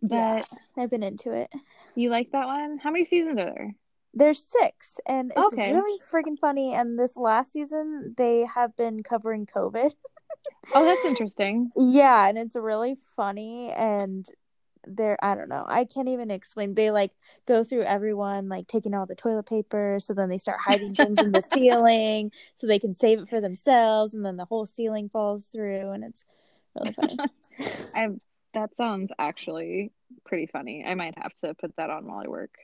But 0.00 0.16
yeah, 0.16 0.44
I've 0.76 0.90
been 0.90 1.02
into 1.02 1.32
it. 1.32 1.50
You 1.94 2.10
like 2.10 2.30
that 2.32 2.46
one? 2.46 2.78
How 2.78 2.90
many 2.90 3.04
seasons 3.04 3.38
are 3.38 3.46
there? 3.46 3.74
There's 4.14 4.42
six, 4.42 4.98
and 5.06 5.32
it's 5.36 5.52
okay. 5.52 5.72
really 5.72 6.00
freaking 6.12 6.38
funny. 6.40 6.72
And 6.72 6.98
this 6.98 7.16
last 7.16 7.52
season, 7.52 8.14
they 8.16 8.46
have 8.46 8.76
been 8.76 9.02
covering 9.02 9.46
COVID. 9.46 9.92
oh, 10.74 10.84
that's 10.84 11.04
interesting. 11.04 11.70
Yeah, 11.76 12.28
and 12.28 12.38
it's 12.38 12.56
really 12.56 12.96
funny. 13.16 13.70
And 13.70 14.26
they're, 14.86 15.18
I 15.22 15.34
don't 15.34 15.48
know, 15.48 15.64
I 15.66 15.84
can't 15.84 16.08
even 16.08 16.30
explain. 16.30 16.74
They 16.74 16.90
like 16.90 17.12
go 17.46 17.62
through 17.64 17.82
everyone, 17.82 18.48
like 18.48 18.66
taking 18.66 18.94
all 18.94 19.06
the 19.06 19.14
toilet 19.14 19.46
paper. 19.46 19.98
So 20.00 20.14
then 20.14 20.28
they 20.28 20.38
start 20.38 20.58
hiding 20.64 20.94
things 20.94 21.20
in 21.20 21.32
the 21.32 21.42
ceiling 21.52 22.32
so 22.56 22.66
they 22.66 22.78
can 22.78 22.94
save 22.94 23.20
it 23.20 23.28
for 23.28 23.40
themselves. 23.40 24.14
And 24.14 24.24
then 24.24 24.36
the 24.36 24.46
whole 24.46 24.66
ceiling 24.66 25.08
falls 25.08 25.46
through, 25.46 25.90
and 25.90 26.04
it's 26.04 26.24
really 26.74 26.92
funny. 26.92 27.18
I've 27.94 28.20
that 28.54 28.76
sounds 28.76 29.12
actually 29.18 29.92
pretty 30.24 30.46
funny. 30.46 30.84
I 30.86 30.94
might 30.94 31.16
have 31.18 31.34
to 31.34 31.54
put 31.54 31.76
that 31.76 31.90
on 31.90 32.06
while 32.06 32.22
I 32.24 32.28
work. 32.28 32.54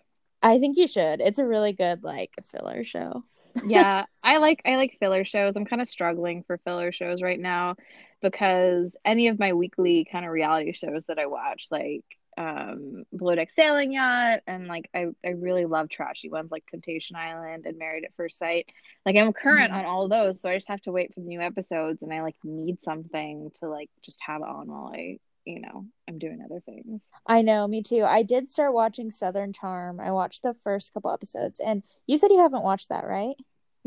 I 0.42 0.58
think 0.58 0.76
you 0.76 0.86
should. 0.86 1.20
It's 1.20 1.38
a 1.38 1.46
really 1.46 1.72
good 1.72 2.04
like 2.04 2.32
filler 2.50 2.84
show. 2.84 3.22
yeah, 3.66 4.04
I 4.22 4.38
like 4.38 4.60
I 4.66 4.76
like 4.76 4.96
filler 4.98 5.24
shows. 5.24 5.56
I'm 5.56 5.64
kind 5.64 5.80
of 5.80 5.88
struggling 5.88 6.42
for 6.46 6.58
filler 6.58 6.92
shows 6.92 7.22
right 7.22 7.40
now 7.40 7.76
because 8.20 8.96
any 9.04 9.28
of 9.28 9.38
my 9.38 9.52
weekly 9.52 10.06
kind 10.10 10.24
of 10.24 10.32
reality 10.32 10.72
shows 10.72 11.06
that 11.06 11.18
I 11.18 11.26
watch 11.26 11.68
like 11.70 12.04
um 12.36 13.04
Below 13.16 13.36
Deck 13.36 13.50
Sailing 13.50 13.92
Yacht 13.92 14.40
and 14.46 14.66
like 14.66 14.90
I 14.92 15.06
I 15.24 15.30
really 15.30 15.66
love 15.66 15.88
trashy 15.88 16.28
ones 16.28 16.50
like 16.50 16.66
Temptation 16.66 17.16
Island 17.16 17.64
and 17.64 17.78
Married 17.78 18.04
at 18.04 18.14
First 18.16 18.38
Sight. 18.38 18.68
Like 19.06 19.16
I'm 19.16 19.32
current 19.32 19.70
mm-hmm. 19.70 19.80
on 19.80 19.86
all 19.86 20.08
those, 20.08 20.40
so 20.40 20.50
I 20.50 20.56
just 20.56 20.68
have 20.68 20.80
to 20.82 20.92
wait 20.92 21.14
for 21.14 21.20
the 21.20 21.26
new 21.26 21.40
episodes 21.40 22.02
and 22.02 22.12
I 22.12 22.22
like 22.22 22.36
need 22.42 22.80
something 22.82 23.50
to 23.60 23.68
like 23.68 23.90
just 24.02 24.20
have 24.26 24.42
on 24.42 24.68
while 24.68 24.92
I 24.92 25.18
you 25.44 25.60
know, 25.60 25.86
I'm 26.08 26.18
doing 26.18 26.40
other 26.44 26.60
things. 26.60 27.10
I 27.26 27.42
know, 27.42 27.66
me 27.66 27.82
too. 27.82 28.02
I 28.02 28.22
did 28.22 28.50
start 28.50 28.72
watching 28.72 29.10
Southern 29.10 29.52
Charm. 29.52 30.00
I 30.00 30.12
watched 30.12 30.42
the 30.42 30.54
first 30.62 30.92
couple 30.94 31.12
episodes, 31.12 31.60
and 31.60 31.82
you 32.06 32.18
said 32.18 32.30
you 32.30 32.40
haven't 32.40 32.62
watched 32.62 32.88
that, 32.88 33.06
right? 33.06 33.36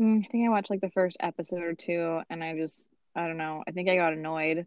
Mm, 0.00 0.24
I 0.24 0.28
think 0.28 0.46
I 0.46 0.50
watched 0.50 0.70
like 0.70 0.80
the 0.80 0.90
first 0.90 1.16
episode 1.20 1.62
or 1.62 1.74
two, 1.74 2.20
and 2.30 2.42
I 2.42 2.56
just, 2.56 2.92
I 3.14 3.26
don't 3.26 3.38
know. 3.38 3.64
I 3.66 3.72
think 3.72 3.88
I 3.88 3.96
got 3.96 4.12
annoyed. 4.12 4.66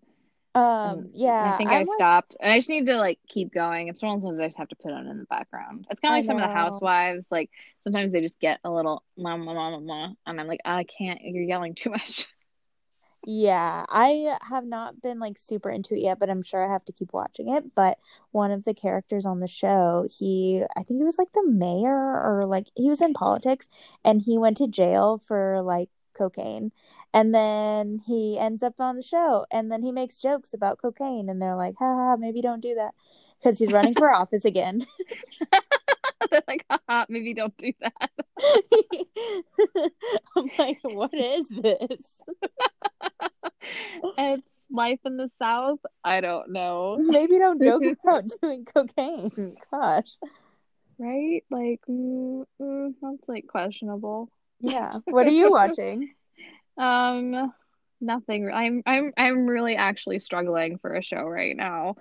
Um, 0.53 1.11
yeah. 1.13 1.53
I 1.53 1.57
think 1.57 1.69
I'm 1.69 1.87
i 1.89 1.93
stopped, 1.95 2.35
and 2.39 2.51
I 2.51 2.57
just 2.57 2.69
need 2.69 2.87
to 2.87 2.97
like 2.97 3.19
keep 3.29 3.53
going. 3.53 3.87
It's 3.87 4.01
one 4.01 4.13
of 4.13 4.19
those 4.19 4.25
ones 4.25 4.39
I 4.39 4.47
just 4.47 4.57
have 4.57 4.67
to 4.69 4.75
put 4.75 4.91
on 4.91 5.07
in 5.07 5.17
the 5.19 5.25
background. 5.25 5.87
It's 5.89 6.01
kind 6.01 6.13
of 6.13 6.17
like 6.17 6.25
some 6.25 6.35
of 6.35 6.47
the 6.47 6.53
housewives. 6.53 7.27
Like 7.31 7.49
sometimes 7.85 8.11
they 8.11 8.21
just 8.21 8.39
get 8.39 8.59
a 8.63 8.69
little 8.69 9.03
mama, 9.17 9.45
mama, 9.45 9.79
mama, 9.79 10.15
and 10.25 10.41
I'm 10.41 10.47
like, 10.47 10.61
I 10.65 10.83
can't. 10.83 11.21
You're 11.21 11.43
yelling 11.43 11.75
too 11.75 11.91
much. 11.91 12.27
Yeah, 13.23 13.85
I 13.87 14.35
have 14.49 14.65
not 14.65 14.99
been 15.01 15.19
like 15.19 15.37
super 15.37 15.69
into 15.69 15.93
it 15.93 15.99
yet, 16.01 16.19
but 16.19 16.29
I'm 16.29 16.41
sure 16.41 16.67
I 16.67 16.73
have 16.73 16.83
to 16.85 16.91
keep 16.91 17.13
watching 17.13 17.49
it. 17.49 17.75
But 17.75 17.99
one 18.31 18.49
of 18.51 18.63
the 18.65 18.73
characters 18.73 19.27
on 19.27 19.39
the 19.39 19.47
show, 19.47 20.07
he, 20.09 20.63
I 20.75 20.81
think 20.83 20.99
he 20.99 21.03
was 21.03 21.19
like 21.19 21.31
the 21.33 21.45
mayor 21.47 21.93
or 21.93 22.45
like 22.47 22.67
he 22.75 22.89
was 22.89 22.99
in 23.01 23.13
politics 23.13 23.69
and 24.03 24.21
he 24.23 24.39
went 24.39 24.57
to 24.57 24.67
jail 24.67 25.19
for 25.19 25.61
like 25.61 25.89
cocaine. 26.15 26.71
And 27.13 27.35
then 27.35 27.99
he 28.07 28.39
ends 28.39 28.63
up 28.63 28.79
on 28.79 28.95
the 28.95 29.03
show 29.03 29.45
and 29.51 29.71
then 29.71 29.83
he 29.83 29.91
makes 29.91 30.17
jokes 30.17 30.53
about 30.53 30.79
cocaine 30.79 31.29
and 31.29 31.39
they're 31.41 31.55
like, 31.55 31.75
haha, 31.77 32.15
maybe 32.17 32.41
don't 32.41 32.61
do 32.61 32.73
that 32.75 32.95
because 33.39 33.59
he's 33.59 33.71
running 33.71 33.93
for 33.93 34.11
office 34.15 34.45
again. 34.45 34.87
They're 36.31 36.43
like, 36.47 36.65
haha, 36.69 37.05
maybe 37.09 37.33
don't 37.33 37.55
do 37.57 37.71
that. 37.81 38.11
I'm 40.35 40.49
like, 40.57 40.79
what 40.83 41.13
is 41.13 41.47
this? 41.49 42.03
it's 44.17 44.43
life 44.69 44.99
in 45.05 45.17
the 45.17 45.29
South. 45.39 45.79
I 46.03 46.21
don't 46.21 46.51
know. 46.51 46.97
Maybe 46.99 47.37
don't 47.37 47.61
joke 47.61 47.83
about 48.03 48.25
doing 48.41 48.65
cocaine. 48.65 49.55
Gosh. 49.71 50.17
Right? 50.97 51.43
Like, 51.49 51.81
mm, 51.89 52.45
mm, 52.61 52.93
that's 53.01 53.27
like 53.27 53.47
questionable. 53.47 54.29
Yeah. 54.59 54.99
What 55.05 55.27
are 55.27 55.31
you 55.31 55.51
watching? 55.51 56.13
um, 56.77 57.51
nothing. 57.99 58.51
I'm 58.51 58.83
I'm 58.85 59.11
I'm 59.17 59.47
really 59.47 59.75
actually 59.75 60.19
struggling 60.19 60.77
for 60.77 60.93
a 60.93 61.01
show 61.01 61.23
right 61.23 61.55
now. 61.55 61.95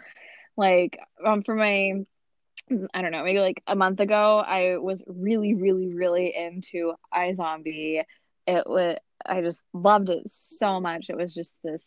Like, 0.56 0.98
um, 1.24 1.42
for 1.42 1.54
my 1.54 2.04
I 2.94 3.02
don't 3.02 3.12
know, 3.12 3.24
maybe 3.24 3.40
like 3.40 3.62
a 3.66 3.76
month 3.76 4.00
ago, 4.00 4.38
I 4.38 4.76
was 4.78 5.02
really, 5.06 5.54
really, 5.54 5.92
really 5.92 6.34
into 6.36 6.94
iZombie. 7.12 8.04
It 8.46 8.64
was 8.66 8.96
I 9.26 9.42
just 9.42 9.64
loved 9.72 10.10
it 10.10 10.28
so 10.28 10.80
much. 10.80 11.10
It 11.10 11.16
was 11.16 11.34
just 11.34 11.56
this, 11.62 11.84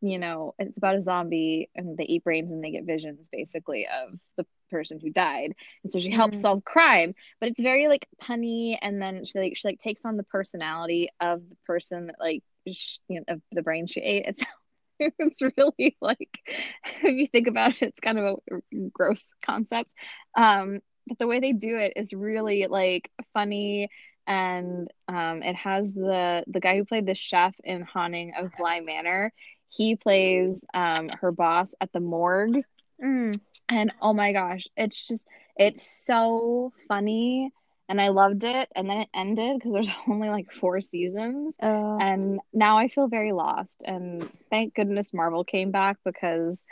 you 0.00 0.18
know, 0.18 0.54
it's 0.58 0.78
about 0.78 0.96
a 0.96 1.00
zombie 1.00 1.68
and 1.74 1.96
they 1.96 2.04
eat 2.04 2.24
brains 2.24 2.52
and 2.52 2.62
they 2.62 2.70
get 2.70 2.84
visions 2.84 3.28
basically 3.30 3.86
of 3.86 4.18
the 4.36 4.46
person 4.70 5.00
who 5.00 5.10
died. 5.10 5.54
And 5.82 5.92
so 5.92 5.98
she 5.98 6.10
helps 6.10 6.36
mm-hmm. 6.36 6.42
solve 6.42 6.64
crime, 6.64 7.14
but 7.40 7.48
it's 7.48 7.60
very 7.60 7.88
like 7.88 8.06
punny. 8.22 8.78
And 8.80 9.00
then 9.00 9.24
she 9.24 9.38
like 9.38 9.56
she 9.56 9.68
like 9.68 9.78
takes 9.78 10.04
on 10.04 10.16
the 10.16 10.24
personality 10.24 11.10
of 11.20 11.42
the 11.48 11.56
person 11.66 12.06
that 12.06 12.16
like 12.20 12.42
she, 12.66 12.98
you 13.08 13.20
know 13.20 13.34
of 13.34 13.42
the 13.52 13.62
brain 13.62 13.86
she 13.86 14.00
ate. 14.00 14.26
It's 14.26 14.42
it's 15.18 15.42
really 15.56 15.96
like 16.00 16.30
if 17.02 17.16
you 17.16 17.26
think 17.26 17.48
about 17.48 17.70
it, 17.82 17.82
it's 17.82 18.00
kind 18.00 18.18
of 18.18 18.38
a 18.50 18.76
gross 18.92 19.34
concept. 19.42 19.94
Um, 20.36 20.80
but 21.06 21.18
the 21.18 21.26
way 21.26 21.40
they 21.40 21.52
do 21.52 21.76
it 21.78 21.94
is 21.96 22.12
really 22.12 22.66
like 22.66 23.10
funny 23.32 23.88
and 24.26 24.88
um, 25.08 25.42
it 25.42 25.56
has 25.56 25.94
the 25.94 26.44
the 26.46 26.60
guy 26.60 26.76
who 26.76 26.84
played 26.84 27.06
the 27.06 27.14
chef 27.14 27.54
in 27.64 27.82
Haunting 27.82 28.34
of 28.38 28.52
Bly 28.58 28.80
Manor. 28.80 29.32
He 29.70 29.96
plays 29.96 30.64
um, 30.74 31.08
her 31.08 31.32
boss 31.32 31.74
at 31.80 31.92
the 31.92 32.00
morgue, 32.00 32.62
mm. 33.02 33.34
and 33.68 33.90
oh 34.02 34.12
my 34.12 34.32
gosh, 34.32 34.66
it's 34.76 35.08
just 35.08 35.26
it's 35.56 36.04
so 36.06 36.72
funny 36.88 37.52
and 37.88 38.00
I 38.00 38.08
loved 38.08 38.44
it. 38.44 38.68
And 38.76 38.88
then 38.88 38.98
it 38.98 39.08
ended 39.14 39.58
because 39.58 39.72
there's 39.72 39.90
only 40.08 40.28
like 40.28 40.52
four 40.52 40.80
seasons. 40.80 41.56
Uh, 41.62 41.96
and 42.00 42.40
now 42.52 42.78
I 42.78 42.88
feel 42.88 43.08
very 43.08 43.32
lost. 43.32 43.82
And 43.84 44.28
thank 44.50 44.74
goodness 44.74 45.14
Marvel 45.14 45.44
came 45.44 45.70
back 45.70 45.96
because 46.04 46.62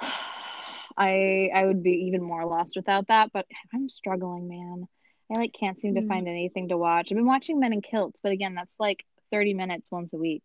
I 0.96 1.50
I 1.54 1.64
would 1.64 1.82
be 1.82 2.06
even 2.08 2.22
more 2.22 2.44
lost 2.44 2.74
without 2.76 3.08
that. 3.08 3.30
But 3.32 3.46
I'm 3.74 3.88
struggling, 3.88 4.48
man. 4.48 4.88
I 5.34 5.38
like 5.38 5.54
can't 5.58 5.78
seem 5.78 5.94
to 5.94 6.00
mm. 6.00 6.08
find 6.08 6.26
anything 6.26 6.68
to 6.68 6.78
watch. 6.78 7.08
I've 7.10 7.16
been 7.16 7.26
watching 7.26 7.60
Men 7.60 7.72
in 7.72 7.82
Kilts, 7.82 8.20
but 8.22 8.32
again, 8.32 8.54
that's 8.54 8.74
like 8.80 9.04
30 9.30 9.54
minutes 9.54 9.90
once 9.90 10.12
a 10.12 10.18
week. 10.18 10.42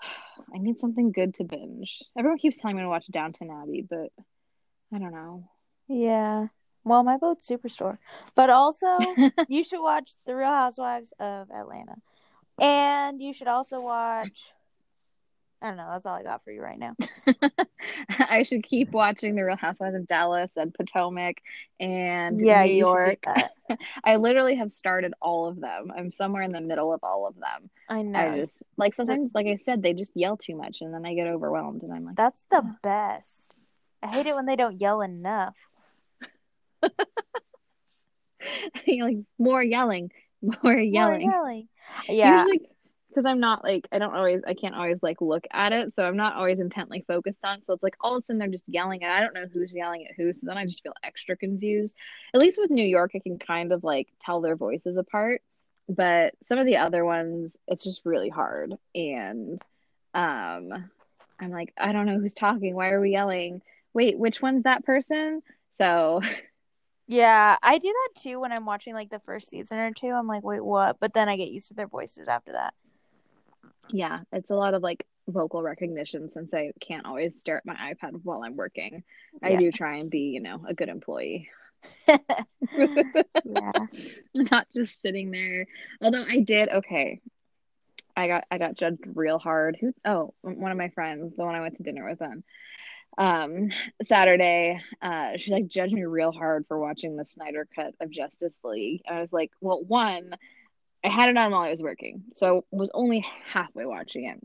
I 0.54 0.58
need 0.58 0.80
something 0.80 1.12
good 1.12 1.34
to 1.34 1.44
binge. 1.44 2.02
Everyone 2.18 2.38
keeps 2.38 2.58
telling 2.58 2.76
me 2.76 2.82
to 2.82 2.88
watch 2.88 3.06
Downton 3.10 3.50
Abbey, 3.50 3.86
but 3.88 4.10
I 4.92 4.98
don't 4.98 5.12
know. 5.12 5.48
Yeah. 5.88 6.48
Well, 6.84 7.02
my 7.02 7.16
vote's 7.16 7.48
Superstore. 7.48 7.98
But 8.34 8.50
also, 8.50 8.98
you 9.48 9.64
should 9.64 9.82
watch 9.82 10.12
The 10.26 10.36
Real 10.36 10.50
Housewives 10.50 11.12
of 11.18 11.50
Atlanta. 11.50 11.96
And 12.60 13.20
you 13.20 13.32
should 13.32 13.48
also 13.48 13.80
watch. 13.80 14.52
I 15.62 15.68
don't 15.68 15.78
know. 15.78 15.88
That's 15.90 16.04
all 16.04 16.14
I 16.14 16.22
got 16.22 16.44
for 16.44 16.50
you 16.50 16.60
right 16.60 16.78
now. 16.78 16.94
I 18.18 18.42
should 18.42 18.64
keep 18.64 18.90
watching 18.90 19.34
The 19.34 19.44
Real 19.44 19.56
Housewives 19.56 19.96
of 19.96 20.06
Dallas 20.06 20.50
and 20.56 20.74
Potomac 20.74 21.38
and 21.80 22.38
yeah, 22.38 22.64
New 22.64 22.74
York. 22.74 23.24
I 24.04 24.16
literally 24.16 24.56
have 24.56 24.70
started 24.70 25.14
all 25.22 25.46
of 25.46 25.58
them. 25.58 25.90
I'm 25.96 26.10
somewhere 26.10 26.42
in 26.42 26.52
the 26.52 26.60
middle 26.60 26.92
of 26.92 27.00
all 27.02 27.26
of 27.26 27.34
them. 27.36 27.70
I 27.88 28.02
know. 28.02 28.18
I 28.18 28.40
just, 28.40 28.62
like 28.76 28.92
sometimes, 28.92 29.30
like 29.32 29.46
I 29.46 29.56
said, 29.56 29.82
they 29.82 29.94
just 29.94 30.14
yell 30.14 30.36
too 30.36 30.54
much, 30.54 30.82
and 30.82 30.92
then 30.92 31.06
I 31.06 31.14
get 31.14 31.28
overwhelmed, 31.28 31.82
and 31.82 31.94
I'm 31.94 32.04
like, 32.04 32.16
"That's 32.16 32.44
the 32.50 32.62
oh. 32.62 32.76
best." 32.82 33.54
I 34.02 34.08
hate 34.08 34.26
it 34.26 34.34
when 34.34 34.44
they 34.44 34.56
don't 34.56 34.78
yell 34.78 35.00
enough. 35.00 35.56
You're 38.86 39.06
like 39.06 39.18
more 39.38 39.62
yelling, 39.62 40.10
more 40.62 40.76
yelling, 40.76 41.28
more 41.28 41.32
yelling. 41.32 41.68
Yeah, 42.08 42.44
because 43.14 43.26
I'm 43.26 43.40
not 43.40 43.62
like 43.62 43.86
I 43.92 43.98
don't 43.98 44.14
always 44.14 44.42
I 44.46 44.54
can't 44.54 44.74
always 44.74 44.98
like 45.02 45.20
look 45.20 45.44
at 45.52 45.72
it, 45.72 45.94
so 45.94 46.04
I'm 46.04 46.16
not 46.16 46.34
always 46.34 46.60
intently 46.60 47.04
focused 47.06 47.44
on. 47.44 47.62
So 47.62 47.72
it's 47.72 47.82
like 47.82 47.96
all 48.00 48.16
of 48.16 48.20
a 48.20 48.22
sudden 48.22 48.38
they're 48.38 48.48
just 48.48 48.68
yelling, 48.68 49.04
and 49.04 49.12
I 49.12 49.20
don't 49.20 49.34
know 49.34 49.46
who's 49.52 49.72
yelling 49.72 50.06
at 50.06 50.14
who. 50.16 50.32
So 50.32 50.46
then 50.46 50.58
I 50.58 50.64
just 50.64 50.82
feel 50.82 50.94
extra 51.02 51.36
confused. 51.36 51.96
At 52.34 52.40
least 52.40 52.58
with 52.60 52.70
New 52.70 52.86
York, 52.86 53.12
I 53.14 53.20
can 53.20 53.38
kind 53.38 53.72
of 53.72 53.84
like 53.84 54.08
tell 54.20 54.40
their 54.40 54.56
voices 54.56 54.96
apart, 54.96 55.42
but 55.88 56.34
some 56.42 56.58
of 56.58 56.66
the 56.66 56.78
other 56.78 57.04
ones, 57.04 57.56
it's 57.68 57.84
just 57.84 58.04
really 58.04 58.30
hard. 58.30 58.74
And 58.94 59.60
um, 60.12 60.90
I'm 61.40 61.50
like, 61.50 61.72
I 61.78 61.92
don't 61.92 62.06
know 62.06 62.18
who's 62.18 62.34
talking. 62.34 62.74
Why 62.74 62.90
are 62.90 63.00
we 63.00 63.12
yelling? 63.12 63.62
Wait, 63.92 64.18
which 64.18 64.42
one's 64.42 64.64
that 64.64 64.84
person? 64.84 65.42
So 65.78 66.20
Yeah, 67.06 67.56
I 67.62 67.78
do 67.78 67.88
that 67.88 68.22
too 68.22 68.40
when 68.40 68.52
I'm 68.52 68.64
watching 68.64 68.94
like 68.94 69.10
the 69.10 69.20
first 69.20 69.50
season 69.50 69.78
or 69.78 69.92
two. 69.92 70.08
I'm 70.08 70.26
like, 70.26 70.42
wait, 70.42 70.64
what? 70.64 70.96
But 71.00 71.12
then 71.12 71.28
I 71.28 71.36
get 71.36 71.50
used 71.50 71.68
to 71.68 71.74
their 71.74 71.86
voices 71.86 72.28
after 72.28 72.52
that. 72.52 72.74
Yeah, 73.90 74.20
it's 74.32 74.50
a 74.50 74.56
lot 74.56 74.74
of 74.74 74.82
like 74.82 75.06
vocal 75.28 75.62
recognition 75.62 76.30
since 76.32 76.54
I 76.54 76.72
can't 76.80 77.06
always 77.06 77.38
stare 77.38 77.58
at 77.58 77.66
my 77.66 77.74
iPad 77.74 78.20
while 78.22 78.42
I'm 78.42 78.56
working. 78.56 79.04
Yeah. 79.42 79.48
I 79.48 79.56
do 79.56 79.70
try 79.70 79.96
and 79.96 80.10
be, 80.10 80.30
you 80.30 80.40
know, 80.40 80.64
a 80.66 80.72
good 80.72 80.88
employee. 80.88 81.48
yeah. 82.08 83.72
Not 84.34 84.66
just 84.72 85.02
sitting 85.02 85.30
there. 85.30 85.66
Although 86.00 86.24
I 86.26 86.40
did 86.40 86.70
okay. 86.70 87.20
I 88.16 88.28
got 88.28 88.44
I 88.50 88.58
got 88.58 88.76
judged 88.76 89.00
real 89.14 89.38
hard. 89.38 89.76
Who 89.78 89.92
oh, 90.06 90.32
one 90.40 90.70
of 90.70 90.78
my 90.78 90.88
friends, 90.88 91.36
the 91.36 91.44
one 91.44 91.54
I 91.54 91.60
went 91.60 91.76
to 91.76 91.82
dinner 91.82 92.08
with 92.08 92.20
them 92.20 92.44
um 93.18 93.68
saturday 94.02 94.80
uh 95.02 95.36
she 95.36 95.52
like 95.52 95.66
judged 95.68 95.92
me 95.92 96.04
real 96.04 96.32
hard 96.32 96.64
for 96.66 96.78
watching 96.78 97.16
the 97.16 97.24
snyder 97.24 97.68
cut 97.74 97.94
of 98.00 98.10
justice 98.10 98.58
league. 98.64 99.02
I 99.08 99.20
was 99.20 99.32
like 99.32 99.50
well 99.60 99.82
one 99.82 100.34
i 101.04 101.08
had 101.08 101.28
it 101.28 101.36
on 101.36 101.52
while 101.52 101.62
i 101.62 101.70
was 101.70 101.82
working 101.82 102.24
so 102.34 102.64
was 102.70 102.90
only 102.94 103.24
halfway 103.52 103.86
watching 103.86 104.26
it. 104.26 104.40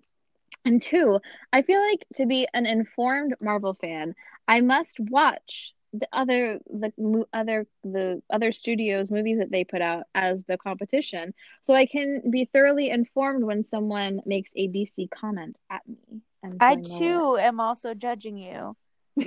And 0.65 0.81
two 0.81 1.19
i 1.51 1.61
feel 1.61 1.81
like 1.81 2.05
to 2.15 2.25
be 2.25 2.47
an 2.53 2.65
informed 2.65 3.35
marvel 3.41 3.73
fan 3.73 4.13
i 4.47 4.61
must 4.61 4.99
watch 4.99 5.73
the 5.93 6.07
other 6.13 6.59
the 6.67 7.25
other 7.33 7.65
the 7.83 8.22
other 8.29 8.51
studios 8.51 9.09
movies 9.09 9.39
that 9.39 9.51
they 9.51 9.63
put 9.63 9.81
out 9.81 10.03
as 10.13 10.44
the 10.44 10.57
competition 10.57 11.33
so 11.63 11.74
i 11.74 11.85
can 11.85 12.22
be 12.29 12.46
thoroughly 12.46 12.89
informed 12.89 13.44
when 13.44 13.63
someone 13.63 14.22
makes 14.25 14.51
a 14.55 14.67
dc 14.67 15.09
comment 15.09 15.57
at 15.72 15.81
me 15.87 16.22
I 16.59 16.75
too 16.75 17.37
am 17.37 17.59
also 17.59 17.93
judging 17.93 18.37
you. 18.37 18.75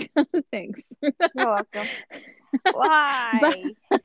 Thanks. 0.50 0.82
You're 1.02 1.12
welcome. 1.34 1.88
Why? 2.72 3.74
But, 3.90 4.00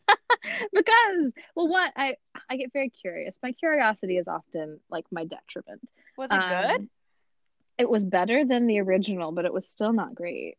because 0.74 1.32
well, 1.56 1.68
what 1.68 1.94
I 1.96 2.16
I 2.50 2.58
get 2.58 2.72
very 2.74 2.90
curious. 2.90 3.38
My 3.42 3.52
curiosity 3.52 4.18
is 4.18 4.28
often 4.28 4.80
like 4.90 5.06
my 5.12 5.26
detriment. 5.26 5.82
Was 6.18 6.30
it 6.32 6.36
um, 6.36 6.50
good? 6.50 6.90
It 7.78 7.90
was 7.90 8.06
better 8.06 8.46
than 8.46 8.68
the 8.68 8.80
original, 8.80 9.32
but 9.32 9.46
it 9.46 9.54
was 9.54 9.68
still 9.68 9.94
not 9.94 10.16
great. 10.16 10.58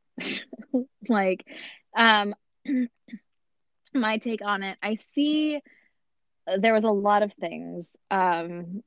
like, 1.09 1.45
um, 1.97 2.35
my 3.95 4.19
take 4.19 4.45
on 4.45 4.63
it, 4.63 4.77
I 4.83 4.95
see 4.95 5.61
uh, 6.47 6.59
there 6.59 6.75
was 6.75 6.85
a 6.85 6.91
lot 6.91 7.23
of 7.23 7.33
things 7.35 7.97
um 8.11 8.83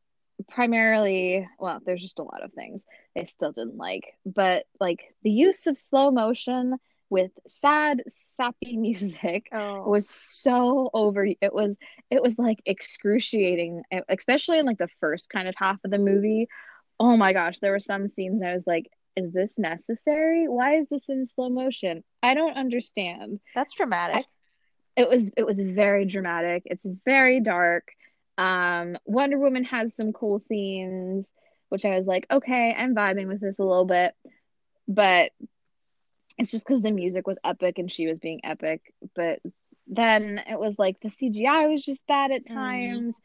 primarily 0.53 1.47
well 1.59 1.79
there's 1.85 2.01
just 2.01 2.19
a 2.19 2.23
lot 2.23 2.43
of 2.43 2.51
things 2.53 2.83
i 3.17 3.23
still 3.23 3.51
didn't 3.51 3.77
like 3.77 4.13
but 4.25 4.65
like 4.79 5.13
the 5.23 5.31
use 5.31 5.67
of 5.67 5.77
slow 5.77 6.11
motion 6.11 6.75
with 7.09 7.31
sad 7.47 8.03
sappy 8.07 8.77
music 8.77 9.47
oh. 9.51 9.87
was 9.89 10.09
so 10.09 10.89
over 10.93 11.25
it 11.25 11.53
was 11.53 11.77
it 12.09 12.21
was 12.21 12.37
like 12.37 12.59
excruciating 12.65 13.83
especially 14.09 14.59
in 14.59 14.65
like 14.65 14.77
the 14.77 14.89
first 14.99 15.29
kind 15.29 15.47
of 15.47 15.55
half 15.57 15.77
of 15.83 15.91
the 15.91 15.99
movie. 15.99 16.47
Oh 16.99 17.17
my 17.17 17.33
gosh 17.33 17.59
there 17.59 17.71
were 17.71 17.79
some 17.79 18.07
scenes 18.07 18.43
i 18.43 18.53
was 18.53 18.65
like 18.67 18.87
is 19.15 19.33
this 19.33 19.57
necessary? 19.57 20.47
Why 20.47 20.75
is 20.75 20.87
this 20.89 21.09
in 21.09 21.25
slow 21.25 21.49
motion? 21.49 22.03
I 22.23 22.33
don't 22.33 22.55
understand. 22.55 23.39
That's 23.55 23.73
dramatic. 23.73 24.25
It 24.95 25.09
was 25.09 25.31
it 25.35 25.45
was 25.45 25.59
very 25.59 26.05
dramatic. 26.05 26.63
It's 26.65 26.87
very 27.05 27.39
dark 27.39 27.89
um, 28.41 28.97
Wonder 29.05 29.37
Woman 29.37 29.63
has 29.65 29.95
some 29.95 30.13
cool 30.13 30.39
scenes, 30.39 31.31
which 31.69 31.85
I 31.85 31.95
was 31.95 32.07
like, 32.07 32.25
okay, 32.31 32.73
I'm 32.75 32.95
vibing 32.95 33.27
with 33.27 33.39
this 33.39 33.59
a 33.59 33.63
little 33.63 33.85
bit, 33.85 34.15
but 34.87 35.31
it's 36.39 36.49
just 36.49 36.65
because 36.65 36.81
the 36.81 36.91
music 36.91 37.27
was 37.27 37.37
epic 37.43 37.77
and 37.77 37.91
she 37.91 38.07
was 38.07 38.17
being 38.17 38.41
epic. 38.43 38.95
But 39.15 39.41
then 39.85 40.41
it 40.49 40.59
was 40.59 40.79
like 40.79 40.99
the 40.99 41.09
CGI 41.09 41.69
was 41.69 41.85
just 41.85 42.07
bad 42.07 42.31
at 42.31 42.45
mm. 42.45 42.53
times. 42.53 43.13
Mm. 43.13 43.19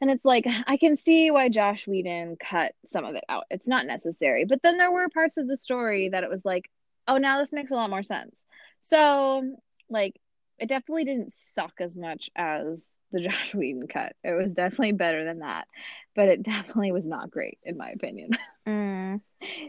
And 0.00 0.10
it's 0.10 0.24
like, 0.24 0.46
I 0.66 0.76
can 0.78 0.96
see 0.96 1.30
why 1.30 1.48
Joss 1.48 1.86
Whedon 1.86 2.36
cut 2.36 2.74
some 2.86 3.04
of 3.04 3.14
it 3.14 3.24
out. 3.28 3.44
It's 3.50 3.68
not 3.68 3.86
necessary. 3.86 4.46
But 4.46 4.62
then 4.62 4.78
there 4.78 4.90
were 4.90 5.08
parts 5.10 5.36
of 5.36 5.46
the 5.46 5.56
story 5.56 6.08
that 6.08 6.24
it 6.24 6.30
was 6.30 6.44
like, 6.44 6.68
oh, 7.06 7.18
now 7.18 7.38
this 7.38 7.52
makes 7.52 7.70
a 7.70 7.76
lot 7.76 7.90
more 7.90 8.02
sense. 8.02 8.46
So, 8.80 9.56
like, 9.88 10.20
it 10.58 10.68
definitely 10.68 11.04
didn't 11.04 11.32
suck 11.32 11.74
as 11.78 11.94
much 11.94 12.30
as 12.34 12.88
the 13.12 13.20
Joss 13.28 13.54
Whedon 13.54 13.86
cut. 13.86 14.14
It 14.24 14.32
was 14.32 14.54
definitely 14.54 14.92
better 14.92 15.24
than 15.24 15.40
that, 15.40 15.68
but 16.14 16.28
it 16.28 16.42
definitely 16.42 16.92
was 16.92 17.06
not 17.06 17.30
great 17.30 17.58
in 17.64 17.76
my 17.76 17.90
opinion. 17.90 18.30
Mm. 18.68 19.22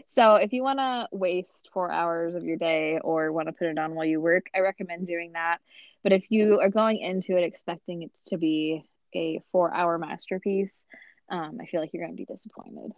So 0.06 0.34
if 0.34 0.52
you 0.52 0.62
want 0.62 0.78
to 0.78 1.08
waste 1.10 1.70
four 1.72 1.90
hours 1.90 2.34
of 2.34 2.44
your 2.44 2.58
day 2.58 3.00
or 3.02 3.32
want 3.32 3.48
to 3.48 3.52
put 3.52 3.68
it 3.68 3.78
on 3.78 3.94
while 3.94 4.04
you 4.04 4.20
work, 4.20 4.46
I 4.54 4.60
recommend 4.60 5.06
doing 5.06 5.32
that. 5.32 5.58
But 6.02 6.12
if 6.12 6.30
you 6.30 6.60
are 6.60 6.68
going 6.68 6.98
into 6.98 7.36
it 7.38 7.42
expecting 7.42 8.02
it 8.02 8.10
to 8.26 8.36
be 8.36 8.84
a 9.14 9.40
four-hour 9.50 9.98
masterpiece, 9.98 10.86
um, 11.30 11.58
I 11.60 11.64
feel 11.64 11.80
like 11.80 11.92
you're 11.92 12.04
going 12.04 12.14
to 12.14 12.20
be 12.20 12.26
disappointed. 12.26 12.92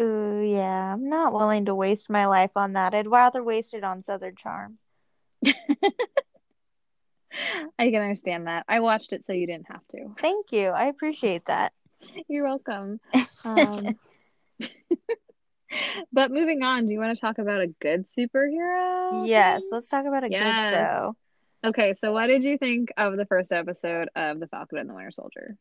Ooh, 0.00 0.42
yeah, 0.44 0.92
I'm 0.92 1.08
not 1.08 1.32
willing 1.32 1.66
to 1.66 1.74
waste 1.74 2.10
my 2.10 2.26
life 2.26 2.50
on 2.56 2.72
that. 2.72 2.94
I'd 2.94 3.06
rather 3.06 3.42
waste 3.42 3.74
it 3.74 3.84
on 3.84 4.04
Southern 4.04 4.34
Charm. 4.34 4.78
I 7.78 7.90
can 7.90 8.02
understand 8.02 8.46
that. 8.46 8.64
I 8.68 8.80
watched 8.80 9.12
it 9.12 9.24
so 9.24 9.32
you 9.32 9.46
didn't 9.46 9.66
have 9.70 9.86
to. 9.88 10.14
Thank 10.20 10.52
you. 10.52 10.68
I 10.68 10.86
appreciate 10.86 11.44
that. 11.46 11.72
You're 12.28 12.44
welcome. 12.44 13.00
Um, 13.46 13.98
but 16.10 16.30
moving 16.30 16.62
on, 16.62 16.86
do 16.86 16.92
you 16.92 16.98
want 16.98 17.14
to 17.14 17.20
talk 17.20 17.36
about 17.36 17.60
a 17.60 17.66
good 17.66 18.06
superhero? 18.06 19.28
Yes, 19.28 19.64
let's 19.70 19.90
talk 19.90 20.06
about 20.06 20.24
a 20.24 20.30
yes. 20.30 20.42
good 20.42 20.78
show. 20.78 21.16
Okay, 21.64 21.92
so 21.92 22.10
what 22.12 22.28
did 22.28 22.42
you 22.42 22.56
think 22.56 22.90
of 22.96 23.18
the 23.18 23.26
first 23.26 23.52
episode 23.52 24.08
of 24.16 24.40
The 24.40 24.46
Falcon 24.46 24.78
and 24.78 24.88
the 24.88 24.94
Winter 24.94 25.10
Soldier? 25.10 25.58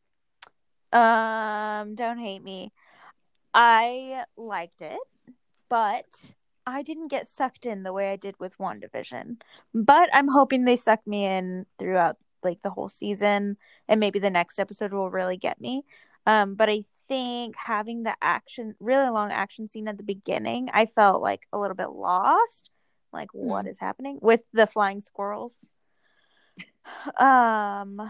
Um, 0.94 1.96
don't 1.96 2.20
hate 2.20 2.42
me. 2.42 2.72
I 3.54 4.24
liked 4.38 4.82
it, 4.82 5.00
but 5.68 6.06
I 6.66 6.82
didn't 6.82 7.10
get 7.10 7.28
sucked 7.28 7.66
in 7.66 7.84
the 7.84 7.94
way 7.94 8.12
I 8.12 8.16
did 8.16 8.36
with 8.40 8.58
WandaVision. 8.58 9.42
But 9.74 10.10
I'm 10.14 10.28
hoping 10.28 10.64
they 10.64 10.78
suck 10.78 11.06
me 11.06 11.26
in 11.26 11.66
throughout 11.78 12.18
like 12.44 12.62
the 12.62 12.70
whole 12.70 12.90
season 12.90 13.58
and 13.88 14.00
maybe 14.00 14.20
the 14.20 14.30
next 14.30 14.60
episode 14.60 14.94
will 14.94 15.10
really 15.10 15.38
get 15.38 15.60
me. 15.62 15.84
Um 16.26 16.56
but 16.56 16.70
I 16.70 16.86
think 17.08 17.56
having 17.56 18.04
the 18.04 18.16
action 18.22 18.76
really 18.80 19.10
long 19.10 19.32
action 19.32 19.68
scene 19.70 19.88
at 19.88 19.98
the 19.98 20.04
beginning, 20.04 20.70
I 20.74 20.86
felt 20.88 21.22
like 21.22 21.48
a 21.54 21.60
little 21.60 21.76
bit 21.76 21.90
lost. 21.90 22.70
Like 23.12 23.30
mm. 23.30 23.42
what 23.44 23.68
is 23.68 23.80
happening 23.80 24.20
with 24.22 24.42
the 24.54 24.68
flying 24.68 25.02
squirrels? 25.02 25.58
Um 27.18 28.02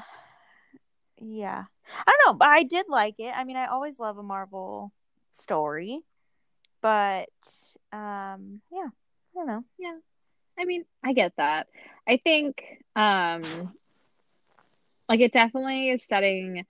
Yeah. 1.20 1.66
I 2.08 2.12
don't 2.12 2.34
know, 2.34 2.38
but 2.38 2.48
I 2.48 2.64
did 2.64 2.86
like 2.90 3.16
it. 3.20 3.34
I 3.36 3.44
mean, 3.44 3.58
I 3.58 3.68
always 3.68 4.00
love 4.00 4.18
a 4.18 4.24
Marvel 4.24 4.92
story. 5.34 6.02
But 6.82 7.30
um 7.94 8.62
yeah, 8.72 8.88
I 8.88 9.36
don't 9.36 9.48
know. 9.48 9.64
Yeah. 9.78 9.96
I 10.60 10.66
mean, 10.66 10.86
I 11.04 11.14
get 11.14 11.34
that. 11.38 11.68
I 12.08 12.18
think 12.18 12.64
um 12.96 13.44
like 15.08 15.20
it 15.20 15.32
definitely 15.32 15.90
is 15.90 16.04
setting 16.04 16.66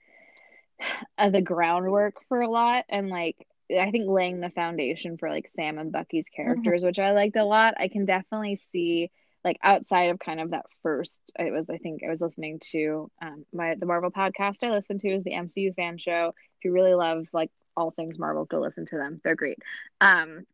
uh, 1.17 1.29
the 1.29 1.41
groundwork 1.41 2.15
for 2.27 2.41
a 2.41 2.49
lot 2.49 2.85
and 2.89 3.09
like 3.09 3.47
I 3.71 3.91
think 3.91 4.09
laying 4.09 4.39
the 4.39 4.49
foundation 4.49 5.17
for 5.17 5.29
like 5.29 5.47
Sam 5.47 5.77
and 5.77 5.91
Bucky's 5.91 6.25
mm-hmm. 6.25 6.43
characters, 6.43 6.81
mm-hmm. 6.81 6.87
which 6.87 6.99
I 6.99 7.11
liked 7.11 7.37
a 7.37 7.45
lot. 7.45 7.75
I 7.77 7.87
can 7.87 8.05
definitely 8.05 8.57
see 8.57 9.09
like 9.43 9.57
outside 9.61 10.09
of 10.09 10.19
kind 10.19 10.39
of 10.39 10.51
that 10.51 10.65
first 10.81 11.21
it 11.37 11.51
was 11.51 11.69
I 11.69 11.77
think 11.77 12.01
I 12.03 12.09
was 12.09 12.21
listening 12.21 12.59
to 12.71 13.09
um 13.21 13.45
my 13.53 13.75
the 13.75 13.85
Marvel 13.85 14.11
podcast 14.11 14.63
I 14.63 14.71
listened 14.71 15.01
to 15.01 15.09
is 15.09 15.23
the 15.23 15.31
MCU 15.33 15.75
fan 15.75 15.97
show. 15.97 16.33
If 16.57 16.65
you 16.65 16.71
really 16.71 16.93
love 16.93 17.27
like 17.33 17.51
all 17.75 17.91
things 17.91 18.19
Marvel, 18.19 18.45
go 18.45 18.59
listen 18.59 18.85
to 18.87 18.97
them. 18.97 19.19
They're 19.23 19.35
great. 19.35 19.59
Um 19.99 20.45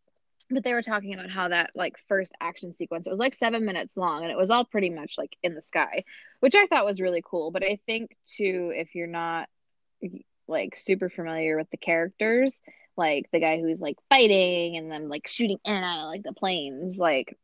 but 0.49 0.63
they 0.63 0.73
were 0.73 0.81
talking 0.81 1.13
about 1.13 1.29
how 1.29 1.47
that 1.47 1.71
like 1.75 1.95
first 2.07 2.33
action 2.41 2.73
sequence 2.73 3.05
it 3.05 3.11
was 3.11 3.19
like 3.19 3.33
seven 3.33 3.65
minutes 3.65 3.95
long 3.97 4.23
and 4.23 4.31
it 4.31 4.37
was 4.37 4.49
all 4.49 4.65
pretty 4.65 4.89
much 4.89 5.15
like 5.17 5.35
in 5.43 5.55
the 5.55 5.61
sky 5.61 6.03
which 6.39 6.55
i 6.55 6.65
thought 6.67 6.85
was 6.85 7.01
really 7.01 7.23
cool. 7.23 7.51
But 7.51 7.63
i 7.63 7.79
think 7.85 8.15
too 8.25 8.71
if 8.75 8.95
you're 8.95 9.07
not 9.07 9.47
like 10.47 10.75
super 10.75 11.09
familiar 11.09 11.57
with 11.57 11.69
the 11.69 11.77
characters 11.77 12.61
like 12.97 13.29
the 13.31 13.39
guy 13.39 13.59
who's 13.59 13.79
like 13.79 13.97
fighting 14.09 14.75
and 14.77 14.91
then 14.91 15.07
like 15.09 15.27
shooting 15.27 15.59
in 15.63 15.73
and 15.73 15.85
out 15.85 16.05
of 16.05 16.07
like 16.07 16.23
the 16.23 16.33
planes 16.33 16.97
like 16.97 17.37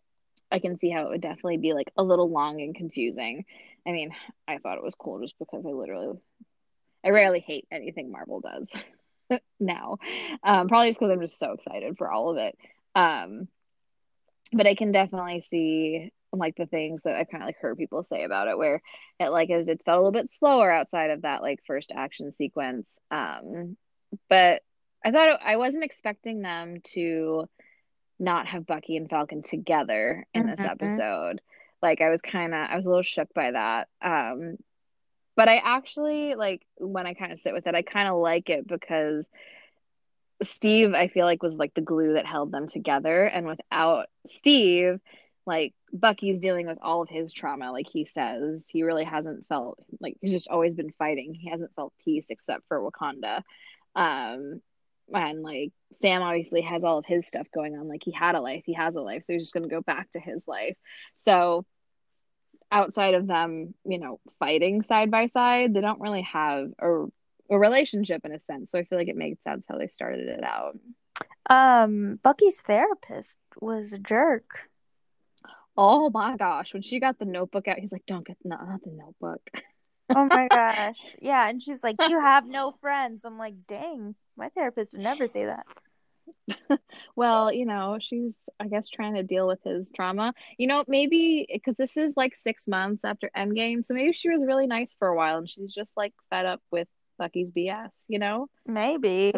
i 0.52 0.60
can 0.60 0.80
see 0.80 0.90
how 0.90 1.06
it 1.06 1.10
would 1.10 1.22
definitely 1.22 1.58
be 1.58 1.74
like 1.74 1.92
a 1.98 2.04
little 2.04 2.30
long 2.30 2.62
and 2.62 2.76
confusing. 2.76 3.46
I 3.88 3.92
mean 3.92 4.12
i 4.48 4.58
thought 4.58 4.78
it 4.78 4.84
was 4.84 4.96
cool 4.96 5.22
just 5.22 5.38
because 5.38 5.64
i 5.66 5.70
literally 5.70 6.18
i 7.04 7.10
rarely 7.10 7.40
hate 7.40 7.68
anything 7.72 8.12
marvel 8.12 8.42
does 8.42 8.74
now 9.60 9.98
um, 10.44 10.68
probably 10.68 10.90
just 10.90 11.00
because 11.00 11.12
i'm 11.12 11.22
just 11.22 11.38
so 11.38 11.52
excited 11.52 11.98
for 11.98 12.10
all 12.10 12.32
of 12.32 12.38
it 12.38 12.58
um, 12.96 13.48
but 14.54 14.68
I 14.68 14.76
can 14.76 14.92
definitely 14.92 15.42
see 15.42 16.12
like 16.32 16.56
the 16.56 16.66
things 16.66 17.02
that 17.04 17.16
I've 17.16 17.30
kind 17.30 17.44
of 17.44 17.48
like 17.48 17.58
heard 17.60 17.78
people 17.78 18.04
say 18.04 18.24
about 18.24 18.48
it, 18.48 18.58
where 18.58 18.82
it 19.20 19.30
like 19.30 19.50
is 19.50 19.68
it 19.68 19.84
felt 19.84 19.98
a 19.98 20.00
little 20.00 20.12
bit 20.12 20.32
slower 20.32 20.72
outside 20.72 21.12
of 21.12 21.22
that 21.24 21.42
like 21.42 21.60
first 21.66 21.92
action 21.96 22.32
sequence. 22.34 23.00
Um, 23.12 23.78
but 24.30 24.62
I 25.04 25.12
thought 25.12 25.30
it, 25.30 25.40
I 25.44 25.58
wasn't 25.58 25.84
expecting 25.84 26.42
them 26.42 26.82
to 26.94 27.48
not 28.20 28.48
have 28.48 28.66
Bucky 28.66 28.98
and 28.98 29.10
Falcon 29.10 29.44
together 29.44 30.26
in 30.34 30.48
this 30.48 30.60
mm-hmm. 30.60 30.70
episode. 30.70 31.42
Like 31.82 32.02
I 32.02 32.10
was 32.10 32.22
kind 32.22 32.54
of 32.54 32.70
I 32.70 32.76
was 32.76 32.86
a 32.86 32.90
little 32.90 33.04
shook 33.04 33.34
by 33.34 33.52
that. 33.52 33.88
Um, 34.02 34.58
but 35.36 35.50
I 35.50 35.58
actually 35.58 36.36
like 36.36 36.66
when 36.78 37.06
I 37.06 37.14
kind 37.14 37.32
of 37.32 37.40
sit 37.40 37.54
with 37.54 37.68
it, 37.68 37.76
I 37.76 37.82
kind 37.82 38.08
of 38.08 38.18
like 38.18 38.50
it 38.50 38.68
because 38.68 39.30
Steve, 40.44 40.94
I 40.94 41.08
feel 41.08 41.26
like 41.26 41.42
was 41.42 41.56
like 41.56 41.74
the 41.74 41.82
glue 41.82 42.14
that 42.14 42.26
held 42.26 42.52
them 42.52 42.68
together. 42.68 43.26
And 43.26 43.48
without 43.48 44.08
Steve, 44.28 45.00
like 45.46 45.74
Bucky's 45.94 46.40
dealing 46.40 46.68
with 46.68 46.80
all 46.82 47.02
of 47.02 47.10
his 47.10 47.32
trauma, 47.32 47.72
like 47.72 47.88
he 47.88 48.06
says. 48.06 48.66
He 48.70 48.84
really 48.84 49.06
hasn't 49.06 49.48
felt 49.48 49.80
like 50.00 50.18
he's 50.22 50.32
just 50.32 50.48
always 50.48 50.76
been 50.76 50.92
fighting. 50.98 51.34
He 51.34 51.50
hasn't 51.50 51.76
felt 51.76 51.94
peace 52.04 52.28
except 52.30 52.64
for 52.68 52.80
Wakanda. 52.82 53.44
Um 53.96 54.62
and 55.14 55.44
like 55.44 55.72
Sam 56.02 56.24
obviously 56.24 56.62
has 56.62 56.84
all 56.84 56.98
of 56.98 57.06
his 57.06 57.28
stuff 57.28 57.48
going 57.54 57.78
on. 57.78 57.88
Like 57.88 58.02
he 58.04 58.12
had 58.12 58.36
a 58.36 58.42
life, 58.42 58.64
he 58.66 58.74
has 58.74 58.96
a 58.96 59.02
life, 59.02 59.24
so 59.24 59.34
he's 59.34 59.44
just 59.44 59.54
gonna 59.54 59.68
go 59.68 59.82
back 59.82 60.12
to 60.12 60.20
his 60.20 60.48
life. 60.48 60.76
So 61.16 61.66
outside 62.72 63.14
of 63.14 63.28
them, 63.28 63.74
you 63.86 64.00
know, 64.00 64.20
fighting 64.40 64.82
side 64.82 65.12
by 65.12 65.28
side, 65.28 65.74
they 65.74 65.82
don't 65.82 66.02
really 66.02 66.24
have 66.24 66.72
a 66.80 67.06
a 67.50 67.60
relationship 67.60 68.26
in 68.26 68.32
a 68.32 68.40
sense. 68.40 68.72
So 68.72 68.80
I 68.80 68.84
feel 68.84 68.98
like 68.98 69.08
it 69.08 69.16
made 69.16 69.42
sense 69.42 69.66
how 69.68 69.78
they 69.78 69.88
started 69.88 70.28
it 70.28 70.44
out. 70.44 70.78
Um, 71.50 72.20
Bucky's 72.24 72.60
therapist 72.62 73.36
was 73.62 73.94
a 73.94 74.00
jerk. 74.00 74.70
Oh 75.78 76.10
my 76.10 76.38
gosh, 76.38 76.74
when 76.74 76.82
she 76.82 77.00
got 77.00 77.20
the 77.20 77.26
notebook 77.26 77.68
out, 77.68 77.80
he's 77.80 77.92
like, 77.92 78.06
"Don't 78.06 78.26
get 78.26 78.38
no, 78.44 78.56
not 78.56 78.82
the 78.84 78.92
notebook." 78.92 79.42
oh 80.10 80.26
my 80.26 80.48
gosh, 80.52 80.98
yeah, 81.22 81.48
and 81.48 81.62
she's 81.62 81.84
like, 81.84 81.98
"You 82.08 82.20
have 82.20 82.48
no 82.48 82.76
friends." 82.82 83.22
I'm 83.26 83.38
like, 83.38 83.56
"Dang, 83.68 84.16
my 84.38 84.50
therapist 84.50 84.94
would 84.94 85.02
never 85.02 85.28
say 85.28 85.46
that." 85.46 85.66
well, 87.16 87.52
you 87.52 87.66
know, 87.66 87.98
she's 88.00 88.38
I 88.60 88.68
guess 88.68 88.90
trying 88.90 89.16
to 89.16 89.24
deal 89.24 89.48
with 89.48 89.60
his 89.64 89.92
trauma. 89.92 90.34
You 90.58 90.68
know, 90.68 90.84
maybe 90.88 91.46
because 91.52 91.76
this 91.76 91.98
is 91.98 92.16
like 92.16 92.36
six 92.36 92.68
months 92.68 93.04
after 93.04 93.30
Endgame, 93.36 93.84
so 93.84 93.94
maybe 93.94 94.14
she 94.14 94.30
was 94.30 94.46
really 94.46 94.68
nice 94.68 94.96
for 94.98 95.08
a 95.10 95.16
while, 95.16 95.38
and 95.38 95.50
she's 95.50 95.74
just 95.74 95.94
like 95.98 96.14
fed 96.30 96.46
up 96.46 96.62
with 96.72 96.88
Bucky's 97.18 97.52
BS, 97.52 97.90
you 98.08 98.20
know? 98.20 98.48
Maybe. 98.66 99.34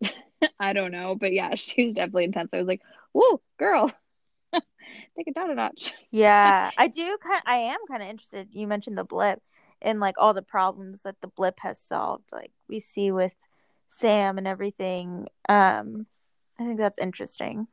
I 0.60 0.72
don't 0.72 0.92
know, 0.92 1.14
but 1.14 1.32
yeah, 1.32 1.54
she 1.56 1.84
was 1.84 1.94
definitely 1.94 2.24
intense. 2.24 2.50
I 2.52 2.58
was 2.58 2.68
like, 2.68 2.82
"Whoa, 3.12 3.40
girl, 3.58 3.90
take 4.52 5.26
it 5.26 5.34
down 5.34 5.50
a 5.50 5.54
notch." 5.54 5.92
yeah, 6.10 6.70
I 6.76 6.88
do. 6.88 7.16
Kind, 7.22 7.42
I 7.46 7.56
am 7.56 7.78
kind 7.88 8.02
of 8.02 8.08
interested. 8.08 8.48
You 8.52 8.66
mentioned 8.66 8.98
the 8.98 9.04
blip 9.04 9.42
and 9.80 10.00
like 10.00 10.16
all 10.18 10.34
the 10.34 10.42
problems 10.42 11.02
that 11.02 11.16
the 11.20 11.28
blip 11.28 11.58
has 11.60 11.80
solved. 11.80 12.30
Like 12.32 12.52
we 12.68 12.80
see 12.80 13.10
with 13.10 13.32
Sam 13.88 14.38
and 14.38 14.46
everything. 14.46 15.28
Um, 15.48 16.06
I 16.58 16.64
think 16.64 16.78
that's 16.78 16.98
interesting. 16.98 17.66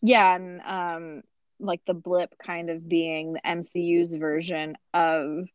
Yeah, 0.00 0.36
and 0.36 0.60
um, 0.62 1.22
like 1.58 1.80
the 1.86 1.94
blip 1.94 2.34
kind 2.44 2.70
of 2.70 2.88
being 2.88 3.32
the 3.32 3.40
MCU's 3.40 4.14
version 4.14 4.76
of 4.94 5.48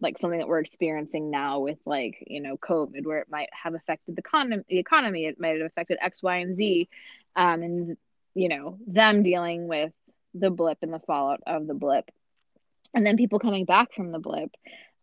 like 0.00 0.18
something 0.18 0.38
that 0.38 0.48
we're 0.48 0.60
experiencing 0.60 1.30
now 1.30 1.60
with 1.60 1.78
like 1.84 2.22
you 2.26 2.40
know 2.40 2.56
covid 2.56 3.04
where 3.04 3.18
it 3.18 3.28
might 3.30 3.48
have 3.52 3.74
affected 3.74 4.16
the, 4.16 4.22
con- 4.22 4.64
the 4.68 4.78
economy 4.78 5.26
it 5.26 5.40
might 5.40 5.56
have 5.56 5.66
affected 5.66 5.98
x 6.00 6.22
y 6.22 6.38
and 6.38 6.56
z 6.56 6.88
um, 7.36 7.62
and 7.62 7.96
you 8.34 8.48
know 8.48 8.78
them 8.86 9.22
dealing 9.22 9.68
with 9.68 9.92
the 10.34 10.50
blip 10.50 10.78
and 10.82 10.92
the 10.92 11.00
fallout 11.00 11.40
of 11.46 11.66
the 11.66 11.74
blip 11.74 12.10
and 12.92 13.06
then 13.06 13.16
people 13.16 13.38
coming 13.38 13.64
back 13.64 13.92
from 13.92 14.12
the 14.12 14.18
blip 14.18 14.50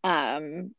um, 0.04 0.72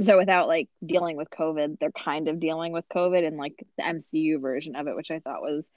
so 0.00 0.16
without 0.16 0.48
like 0.48 0.68
dealing 0.84 1.16
with 1.16 1.30
covid 1.30 1.78
they're 1.78 1.92
kind 1.92 2.28
of 2.28 2.40
dealing 2.40 2.72
with 2.72 2.88
covid 2.88 3.26
and 3.26 3.36
like 3.36 3.64
the 3.76 3.84
mcu 3.84 4.40
version 4.40 4.76
of 4.76 4.88
it 4.88 4.96
which 4.96 5.10
i 5.10 5.18
thought 5.18 5.42
was 5.42 5.70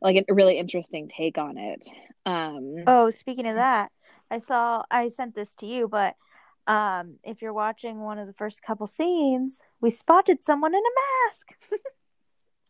like 0.00 0.24
a 0.28 0.34
really 0.34 0.58
interesting 0.58 1.08
take 1.08 1.38
on 1.38 1.56
it 1.56 1.86
um. 2.26 2.76
Oh 2.86 3.10
speaking 3.10 3.46
of 3.46 3.54
that 3.54 3.92
i 4.30 4.38
saw 4.38 4.82
i 4.90 5.08
sent 5.10 5.34
this 5.34 5.54
to 5.56 5.66
you 5.66 5.86
but 5.86 6.16
um, 6.66 7.16
if 7.22 7.42
you're 7.42 7.52
watching 7.52 8.00
one 8.00 8.18
of 8.18 8.26
the 8.26 8.32
first 8.32 8.62
couple 8.62 8.86
scenes, 8.86 9.60
we 9.80 9.90
spotted 9.90 10.42
someone 10.42 10.74
in 10.74 10.80
a 10.80 10.94
mask. 11.30 11.80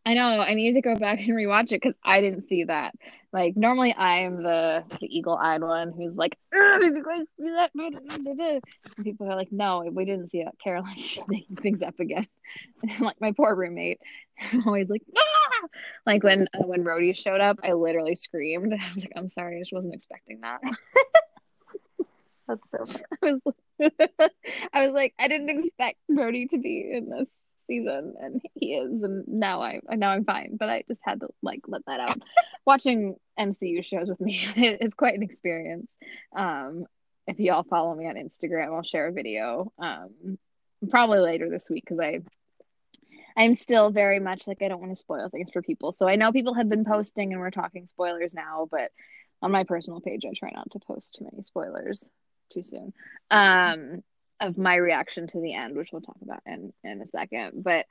I 0.07 0.12
know. 0.12 0.40
I 0.40 0.52
need 0.52 0.74
to 0.74 0.83
go 0.83 0.96
back 0.96 1.18
and 1.18 1.30
rewatch 1.30 1.72
it 1.72 1.80
because 1.80 1.94
I 2.04 2.20
didn't 2.20 2.42
see 2.42 2.64
that. 2.64 2.94
Like 3.33 3.57
normally, 3.57 3.94
I'm 3.94 4.42
the 4.42 4.85
the 5.00 5.07
eagle-eyed 5.07 5.62
one 5.62 5.92
who's 5.92 6.14
like, 6.14 6.37
"Did 6.52 6.94
you 6.94 7.02
guys 7.02 7.26
see 7.38 7.48
that?" 7.48 7.70
And 7.74 9.04
people 9.04 9.30
are 9.30 9.35
like, 9.35 9.50
"No, 9.50 9.83
we 9.90 10.04
didn't 10.04 10.28
see 10.28 10.44
that." 10.44 10.54
Caroline 10.62 10.94
just 10.96 11.28
making 11.28 11.57
things 11.57 11.80
up 11.83 11.98
again. 12.00 12.26
And 12.83 13.00
like 13.00 13.18
my 13.20 13.33
poor 13.33 13.54
roommate, 13.54 13.98
I'm 14.52 14.66
always 14.66 14.90
like, 14.90 15.00
ah! 15.16 15.68
like 16.07 16.22
when 16.22 16.48
uh, 16.52 16.66
when 16.66 16.85
Rhodey 16.85 17.16
showed 17.16 17.40
up, 17.40 17.59
I 17.64 17.72
literally 17.72 18.14
screamed. 18.14 18.72
And 18.72 18.80
I 18.83 18.92
was 18.92 19.02
like, 19.02 19.12
"I'm 19.16 19.30
sorry, 19.30 19.57
I 19.57 19.61
just 19.61 19.72
wasn't 19.72 19.94
expecting 19.94 20.40
that." 20.42 20.61
That's 22.46 22.70
so. 22.70 22.85
I 23.22 23.33
was 23.33 23.54
I 24.72 24.87
was 24.87 24.92
like, 24.92 25.14
I 25.18 25.28
didn't 25.28 25.50
expect 25.50 25.98
Rhodey 26.11 26.48
to 26.50 26.59
be 26.59 26.90
in 26.92 27.11
this 27.11 27.28
season, 27.66 28.14
and 28.20 28.40
he 28.54 28.74
is, 28.74 29.02
and 29.02 29.24
now 29.26 29.62
I 29.62 29.80
now 29.90 30.11
I'm 30.11 30.24
fine. 30.24 30.57
But 30.59 30.70
I 30.70 30.85
just 30.88 31.02
had 31.04 31.20
to 31.20 31.28
like 31.42 31.62
let 31.66 31.85
that 31.87 32.00
out. 32.00 32.18
Watching 32.66 33.16
MCU 33.38 33.85
shows 33.85 34.09
with 34.09 34.20
me 34.20 34.46
is 34.57 34.94
quite 34.94 35.14
an 35.14 35.22
experience. 35.22 35.90
Um, 36.37 36.85
if 37.26 37.38
y'all 37.38 37.64
follow 37.64 37.94
me 37.94 38.07
on 38.09 38.16
Instagram, 38.16 38.74
I'll 38.74 38.83
share 38.83 39.09
a 39.09 39.12
video. 39.12 39.72
Um, 39.78 40.38
probably 40.90 41.20
later 41.20 41.48
this 41.48 41.70
week 41.70 41.85
because 41.85 42.00
I 42.00 42.20
I'm 43.37 43.54
still 43.54 43.90
very 43.90 44.20
much 44.20 44.46
like 44.46 44.62
I 44.62 44.68
don't 44.68 44.80
want 44.80 44.92
to 44.92 44.98
spoil 44.98 45.28
things 45.28 45.50
for 45.52 45.62
people. 45.62 45.92
So 45.92 46.07
I 46.07 46.16
know 46.16 46.30
people 46.30 46.54
have 46.54 46.68
been 46.68 46.85
posting 46.85 47.33
and 47.33 47.40
we're 47.40 47.50
talking 47.50 47.87
spoilers 47.87 48.35
now, 48.35 48.68
but 48.70 48.92
on 49.42 49.50
my 49.50 49.64
personal 49.64 50.00
page 50.00 50.24
I 50.24 50.33
try 50.37 50.50
not 50.54 50.70
to 50.72 50.78
post 50.78 51.16
too 51.16 51.24
many 51.24 51.42
spoilers 51.42 52.11
too 52.50 52.62
soon 52.62 52.92
um 53.30 54.02
of 54.40 54.59
my 54.59 54.74
reaction 54.74 55.26
to 55.26 55.40
the 55.40 55.54
end 55.54 55.76
which 55.76 55.90
we'll 55.92 56.02
talk 56.02 56.16
about 56.22 56.40
in 56.46 56.72
in 56.83 57.00
a 57.00 57.07
second. 57.07 57.62
But 57.62 57.87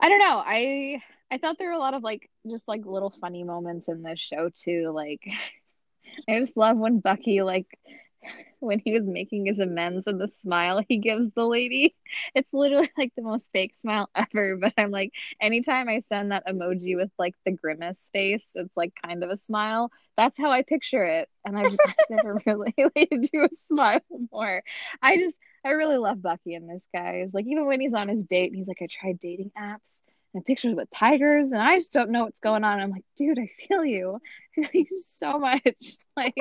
i 0.00 0.08
don't 0.08 0.18
know. 0.18 0.42
I 0.44 1.00
i 1.30 1.38
thought 1.38 1.56
there 1.58 1.68
were 1.68 1.74
a 1.74 1.78
lot 1.78 1.94
of 1.94 2.02
like 2.02 2.28
just 2.50 2.66
like 2.68 2.84
little 2.84 3.10
funny 3.10 3.44
moments 3.44 3.88
in 3.88 4.02
this 4.02 4.20
show 4.20 4.50
too. 4.54 4.90
Like 4.94 5.22
i 6.28 6.38
just 6.38 6.56
love 6.56 6.76
when 6.76 6.98
bucky 6.98 7.42
like 7.42 7.66
when 8.60 8.78
he 8.78 8.92
was 8.92 9.06
making 9.06 9.46
his 9.46 9.58
amends 9.58 10.06
and 10.06 10.20
the 10.20 10.28
smile 10.28 10.80
he 10.86 10.98
gives 10.98 11.30
the 11.30 11.46
lady. 11.46 11.94
It's 12.34 12.52
literally 12.52 12.90
like 12.98 13.12
the 13.16 13.22
most 13.22 13.50
fake 13.52 13.74
smile 13.74 14.08
ever. 14.14 14.56
But 14.56 14.74
I'm 14.76 14.90
like, 14.90 15.12
anytime 15.40 15.88
I 15.88 16.00
send 16.00 16.30
that 16.30 16.46
emoji 16.46 16.94
with 16.96 17.10
like 17.18 17.34
the 17.44 17.52
grimace 17.52 18.10
face, 18.12 18.50
it's 18.54 18.76
like 18.76 18.92
kind 19.04 19.24
of 19.24 19.30
a 19.30 19.36
smile. 19.36 19.90
That's 20.16 20.36
how 20.38 20.50
I 20.50 20.62
picture 20.62 21.04
it. 21.04 21.28
And 21.44 21.56
I've, 21.56 21.72
I've 21.86 21.94
never 22.10 22.42
really 22.46 22.74
to 22.76 23.18
do 23.18 23.44
a 23.50 23.54
smile 23.54 24.00
more. 24.30 24.62
I 25.00 25.16
just, 25.16 25.38
I 25.64 25.70
really 25.70 25.96
love 25.96 26.20
Bucky 26.22 26.54
in 26.54 26.66
this, 26.66 26.88
guys. 26.92 27.30
Like 27.32 27.46
even 27.46 27.66
when 27.66 27.80
he's 27.80 27.94
on 27.94 28.08
his 28.08 28.24
date, 28.24 28.48
and 28.50 28.56
he's 28.56 28.68
like, 28.68 28.82
I 28.82 28.88
tried 28.90 29.18
dating 29.18 29.52
apps 29.58 30.02
and 30.34 30.44
pictures 30.44 30.74
with 30.74 30.90
tigers, 30.90 31.52
and 31.52 31.62
I 31.62 31.76
just 31.78 31.92
don't 31.92 32.10
know 32.10 32.24
what's 32.24 32.40
going 32.40 32.64
on. 32.64 32.80
I'm 32.80 32.90
like, 32.90 33.04
dude, 33.16 33.38
I 33.38 33.48
feel 33.68 33.84
you. 33.84 34.18
I 34.58 34.62
feel 34.62 34.82
you 34.90 34.98
so 34.98 35.38
much. 35.38 35.96
Like, 36.14 36.34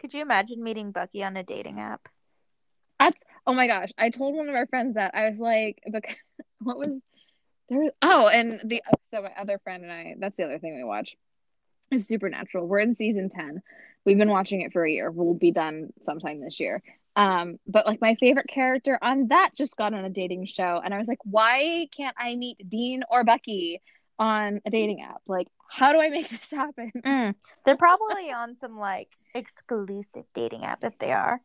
could 0.00 0.14
you 0.14 0.22
imagine 0.22 0.62
meeting 0.62 0.92
Bucky 0.92 1.22
on 1.22 1.36
a 1.36 1.42
dating 1.42 1.78
app? 1.78 2.08
That's 2.98 3.18
oh 3.46 3.54
my 3.54 3.66
gosh! 3.66 3.90
I 3.98 4.10
told 4.10 4.34
one 4.34 4.48
of 4.48 4.54
our 4.54 4.66
friends 4.66 4.94
that 4.94 5.14
I 5.14 5.28
was 5.28 5.38
like, 5.38 5.82
because 5.90 6.16
what 6.60 6.78
was 6.78 6.88
there? 7.68 7.90
Oh, 8.02 8.28
and 8.28 8.60
the 8.64 8.82
so 9.12 9.22
my 9.22 9.32
other 9.38 9.58
friend 9.58 9.84
and 9.84 9.92
I. 9.92 10.14
That's 10.18 10.36
the 10.36 10.44
other 10.44 10.58
thing 10.58 10.76
we 10.76 10.84
watch. 10.84 11.16
Is 11.90 12.06
Supernatural. 12.06 12.66
We're 12.66 12.80
in 12.80 12.94
season 12.94 13.28
ten. 13.28 13.62
We've 14.04 14.18
been 14.18 14.30
watching 14.30 14.62
it 14.62 14.72
for 14.72 14.84
a 14.84 14.90
year. 14.90 15.10
We'll 15.10 15.34
be 15.34 15.50
done 15.50 15.90
sometime 16.02 16.40
this 16.40 16.60
year. 16.60 16.82
Um, 17.16 17.58
but 17.66 17.86
like 17.86 18.00
my 18.00 18.14
favorite 18.14 18.46
character 18.48 18.98
on 19.02 19.28
that 19.28 19.50
just 19.54 19.76
got 19.76 19.92
on 19.92 20.04
a 20.04 20.10
dating 20.10 20.46
show, 20.46 20.80
and 20.82 20.94
I 20.94 20.98
was 20.98 21.08
like, 21.08 21.18
why 21.24 21.88
can't 21.96 22.16
I 22.18 22.36
meet 22.36 22.68
Dean 22.68 23.02
or 23.10 23.24
Bucky 23.24 23.82
on 24.18 24.60
a 24.64 24.70
dating 24.70 25.02
app? 25.02 25.20
Like, 25.26 25.48
how 25.70 25.92
do 25.92 26.00
I 26.00 26.10
make 26.10 26.28
this 26.28 26.50
happen? 26.50 26.92
Mm, 27.04 27.34
they're 27.64 27.76
probably 27.76 28.30
on 28.32 28.56
some 28.60 28.78
like 28.78 29.08
exclusive 29.34 30.24
dating 30.34 30.64
app 30.64 30.84
if 30.84 30.98
they 30.98 31.12
are. 31.12 31.40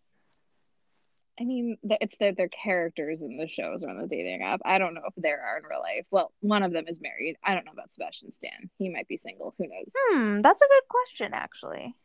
I 1.39 1.43
mean, 1.43 1.77
it's 1.83 2.15
their 2.17 2.33
their 2.33 2.49
characters 2.49 3.21
in 3.21 3.37
the 3.37 3.47
shows 3.47 3.83
or 3.83 3.89
on 3.89 4.01
the 4.01 4.07
dating 4.07 4.41
app. 4.41 4.61
I 4.65 4.77
don't 4.77 4.93
know 4.93 5.01
if 5.07 5.13
there 5.17 5.41
are 5.41 5.57
in 5.57 5.63
real 5.65 5.81
life. 5.81 6.05
Well, 6.09 6.31
one 6.39 6.63
of 6.63 6.71
them 6.71 6.85
is 6.87 7.01
married. 7.01 7.35
I 7.43 7.53
don't 7.53 7.65
know 7.65 7.71
about 7.73 7.91
Sebastian 7.91 8.31
Stan. 8.31 8.69
He 8.77 8.89
might 8.89 9.07
be 9.07 9.17
single. 9.17 9.53
Who 9.57 9.65
knows? 9.67 9.93
Hmm, 9.95 10.41
that's 10.41 10.61
a 10.61 10.67
good 10.67 10.87
question, 10.89 11.33
actually. 11.33 11.95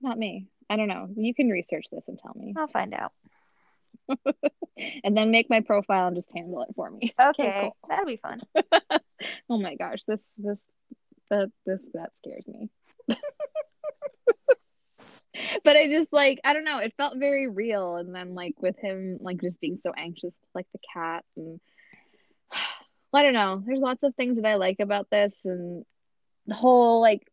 Not 0.00 0.18
me. 0.18 0.48
I 0.68 0.76
don't 0.76 0.88
know. 0.88 1.08
You 1.16 1.34
can 1.34 1.48
research 1.48 1.86
this 1.90 2.08
and 2.08 2.18
tell 2.18 2.34
me. 2.34 2.54
I'll 2.56 2.68
find 2.68 2.94
out. 2.94 3.12
and 5.04 5.16
then 5.16 5.30
make 5.30 5.48
my 5.48 5.60
profile 5.60 6.08
and 6.08 6.16
just 6.16 6.32
handle 6.34 6.62
it 6.62 6.74
for 6.74 6.90
me. 6.90 7.14
Okay, 7.20 7.48
okay 7.48 7.60
cool. 7.60 7.76
that'll 7.88 8.06
be 8.06 8.16
fun. 8.16 8.40
oh 9.48 9.58
my 9.58 9.74
gosh, 9.76 10.02
this 10.04 10.32
this 10.38 10.64
that 11.30 11.50
this 11.66 11.84
that 11.94 12.10
scares 12.18 12.46
me. 12.46 12.68
but 15.64 15.76
I 15.76 15.88
just 15.88 16.12
like 16.12 16.40
I 16.44 16.52
don't 16.52 16.64
know, 16.64 16.78
it 16.78 16.94
felt 16.96 17.18
very 17.18 17.48
real 17.48 17.96
and 17.96 18.14
then 18.14 18.34
like 18.34 18.60
with 18.60 18.78
him 18.78 19.18
like 19.20 19.40
just 19.40 19.60
being 19.60 19.76
so 19.76 19.92
anxious 19.96 20.34
like 20.54 20.66
the 20.72 20.80
cat 20.94 21.24
and 21.36 21.60
I 23.12 23.22
don't 23.22 23.34
know. 23.34 23.62
There's 23.66 23.80
lots 23.80 24.04
of 24.04 24.14
things 24.14 24.36
that 24.36 24.46
I 24.46 24.54
like 24.54 24.78
about 24.78 25.10
this 25.10 25.44
and 25.44 25.84
the 26.46 26.54
whole 26.54 27.00
like 27.00 27.26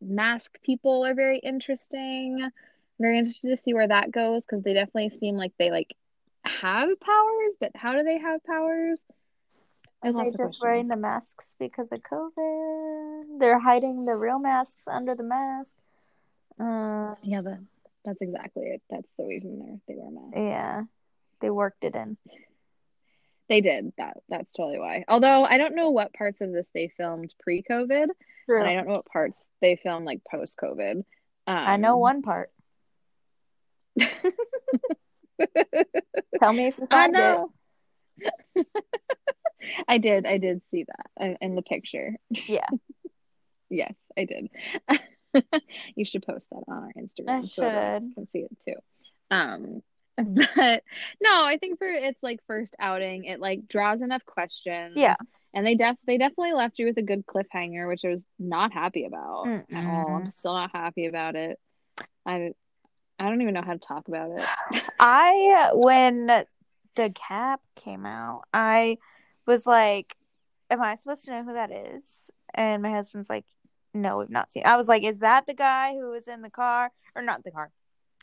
mask 0.00 0.58
people 0.62 1.04
are 1.06 1.14
very 1.14 1.38
interesting. 1.38 2.50
very 2.98 3.18
interested 3.18 3.48
to 3.48 3.56
see 3.56 3.74
where 3.74 3.88
that 3.88 4.10
goes 4.10 4.44
because 4.44 4.62
they 4.62 4.74
definitely 4.74 5.10
seem 5.10 5.36
like 5.36 5.52
they 5.58 5.70
like 5.70 5.94
have 6.44 6.88
powers, 7.00 7.56
but 7.60 7.72
how 7.74 7.92
do 7.92 8.02
they 8.02 8.18
have 8.18 8.42
powers? 8.44 9.04
Are 10.02 10.12
they 10.12 10.26
just 10.26 10.36
questions. 10.36 10.60
wearing 10.60 10.88
the 10.88 10.96
masks 10.96 11.44
because 11.58 11.88
of 11.90 12.00
COVID? 12.00 13.40
They're 13.40 13.58
hiding 13.58 14.04
the 14.04 14.14
real 14.14 14.38
masks 14.38 14.82
under 14.86 15.14
the 15.14 15.22
mask. 15.22 15.70
Uh, 16.60 17.14
yeah, 17.22 17.40
that, 17.42 17.60
that's 18.04 18.22
exactly 18.22 18.66
it. 18.66 18.82
That's 18.90 19.08
the 19.18 19.24
reason 19.24 19.58
they 19.58 19.94
they 19.94 19.98
wear 19.98 20.10
masks. 20.10 20.36
Yeah, 20.36 20.82
they 21.40 21.50
worked 21.50 21.84
it 21.84 21.94
in. 21.94 22.16
They 23.48 23.60
did 23.60 23.92
that. 23.98 24.18
That's 24.28 24.52
totally 24.52 24.78
why. 24.78 25.04
Although 25.08 25.44
I 25.44 25.58
don't 25.58 25.76
know 25.76 25.90
what 25.90 26.12
parts 26.12 26.40
of 26.40 26.52
this 26.52 26.68
they 26.74 26.88
filmed 26.96 27.32
pre-COVID, 27.40 28.08
True. 28.46 28.58
and 28.58 28.68
I 28.68 28.74
don't 28.74 28.88
know 28.88 28.94
what 28.94 29.06
parts 29.06 29.48
they 29.60 29.76
filmed 29.76 30.04
like 30.04 30.22
post-COVID. 30.28 30.96
Um, 30.96 31.04
I 31.46 31.76
know 31.76 31.94
um, 31.94 32.00
one 32.00 32.22
part. 32.22 32.50
Tell 34.00 34.10
me 36.52 36.68
if 36.68 36.78
you 36.78 36.86
find 36.86 36.88
I 36.90 37.06
know. 37.20 37.44
it. 37.44 37.50
I 39.88 39.98
did. 39.98 40.26
I 40.26 40.38
did 40.38 40.62
see 40.70 40.84
that 40.84 41.38
in 41.40 41.54
the 41.54 41.62
picture. 41.62 42.16
Yeah. 42.30 42.66
yes, 43.70 43.94
I 44.16 44.24
did. 44.24 44.50
you 45.94 46.04
should 46.04 46.22
post 46.26 46.48
that 46.50 46.62
on 46.68 46.84
our 46.84 46.92
Instagram 46.96 47.44
I 47.44 47.46
so 47.46 47.66
I 47.66 48.00
can 48.14 48.26
see 48.26 48.40
it 48.40 48.56
too. 48.64 48.76
Um, 49.30 49.82
but 50.16 50.82
no, 51.20 51.44
I 51.44 51.58
think 51.60 51.78
for 51.78 51.88
its 51.88 52.18
like 52.22 52.40
first 52.46 52.74
outing, 52.78 53.24
it 53.24 53.40
like 53.40 53.68
draws 53.68 54.00
enough 54.00 54.24
questions. 54.24 54.94
Yeah. 54.96 55.16
And 55.52 55.66
they 55.66 55.74
def 55.74 55.96
they 56.06 56.18
definitely 56.18 56.52
left 56.52 56.78
you 56.78 56.86
with 56.86 56.98
a 56.98 57.02
good 57.02 57.24
cliffhanger, 57.26 57.88
which 57.88 58.04
I 58.04 58.08
was 58.08 58.26
not 58.38 58.72
happy 58.72 59.04
about 59.04 59.46
Mm-mm. 59.46 59.74
at 59.74 59.84
all. 59.86 60.16
I'm 60.16 60.26
still 60.26 60.54
not 60.54 60.70
happy 60.72 61.06
about 61.06 61.34
it. 61.36 61.58
I 62.24 62.52
I 63.18 63.28
don't 63.28 63.42
even 63.42 63.54
know 63.54 63.62
how 63.62 63.72
to 63.72 63.78
talk 63.78 64.08
about 64.08 64.30
it. 64.30 64.82
I 64.98 65.70
when 65.74 66.44
the 66.96 67.10
cap 67.10 67.60
came 67.76 68.06
out, 68.06 68.42
I 68.52 68.98
was 69.46 69.66
like, 69.66 70.16
Am 70.68 70.82
I 70.82 70.96
supposed 70.96 71.24
to 71.26 71.30
know 71.30 71.44
who 71.44 71.54
that 71.54 71.70
is? 71.70 72.30
And 72.52 72.82
my 72.82 72.90
husband's 72.90 73.30
like, 73.30 73.44
No, 73.94 74.18
we've 74.18 74.30
not 74.30 74.52
seen. 74.52 74.64
I 74.66 74.76
was 74.76 74.88
like, 74.88 75.04
Is 75.04 75.20
that 75.20 75.46
the 75.46 75.54
guy 75.54 75.94
who 75.94 76.10
was 76.10 76.26
in 76.26 76.42
the 76.42 76.50
car? 76.50 76.90
Or 77.14 77.22
not 77.22 77.44
the 77.44 77.50
car, 77.50 77.70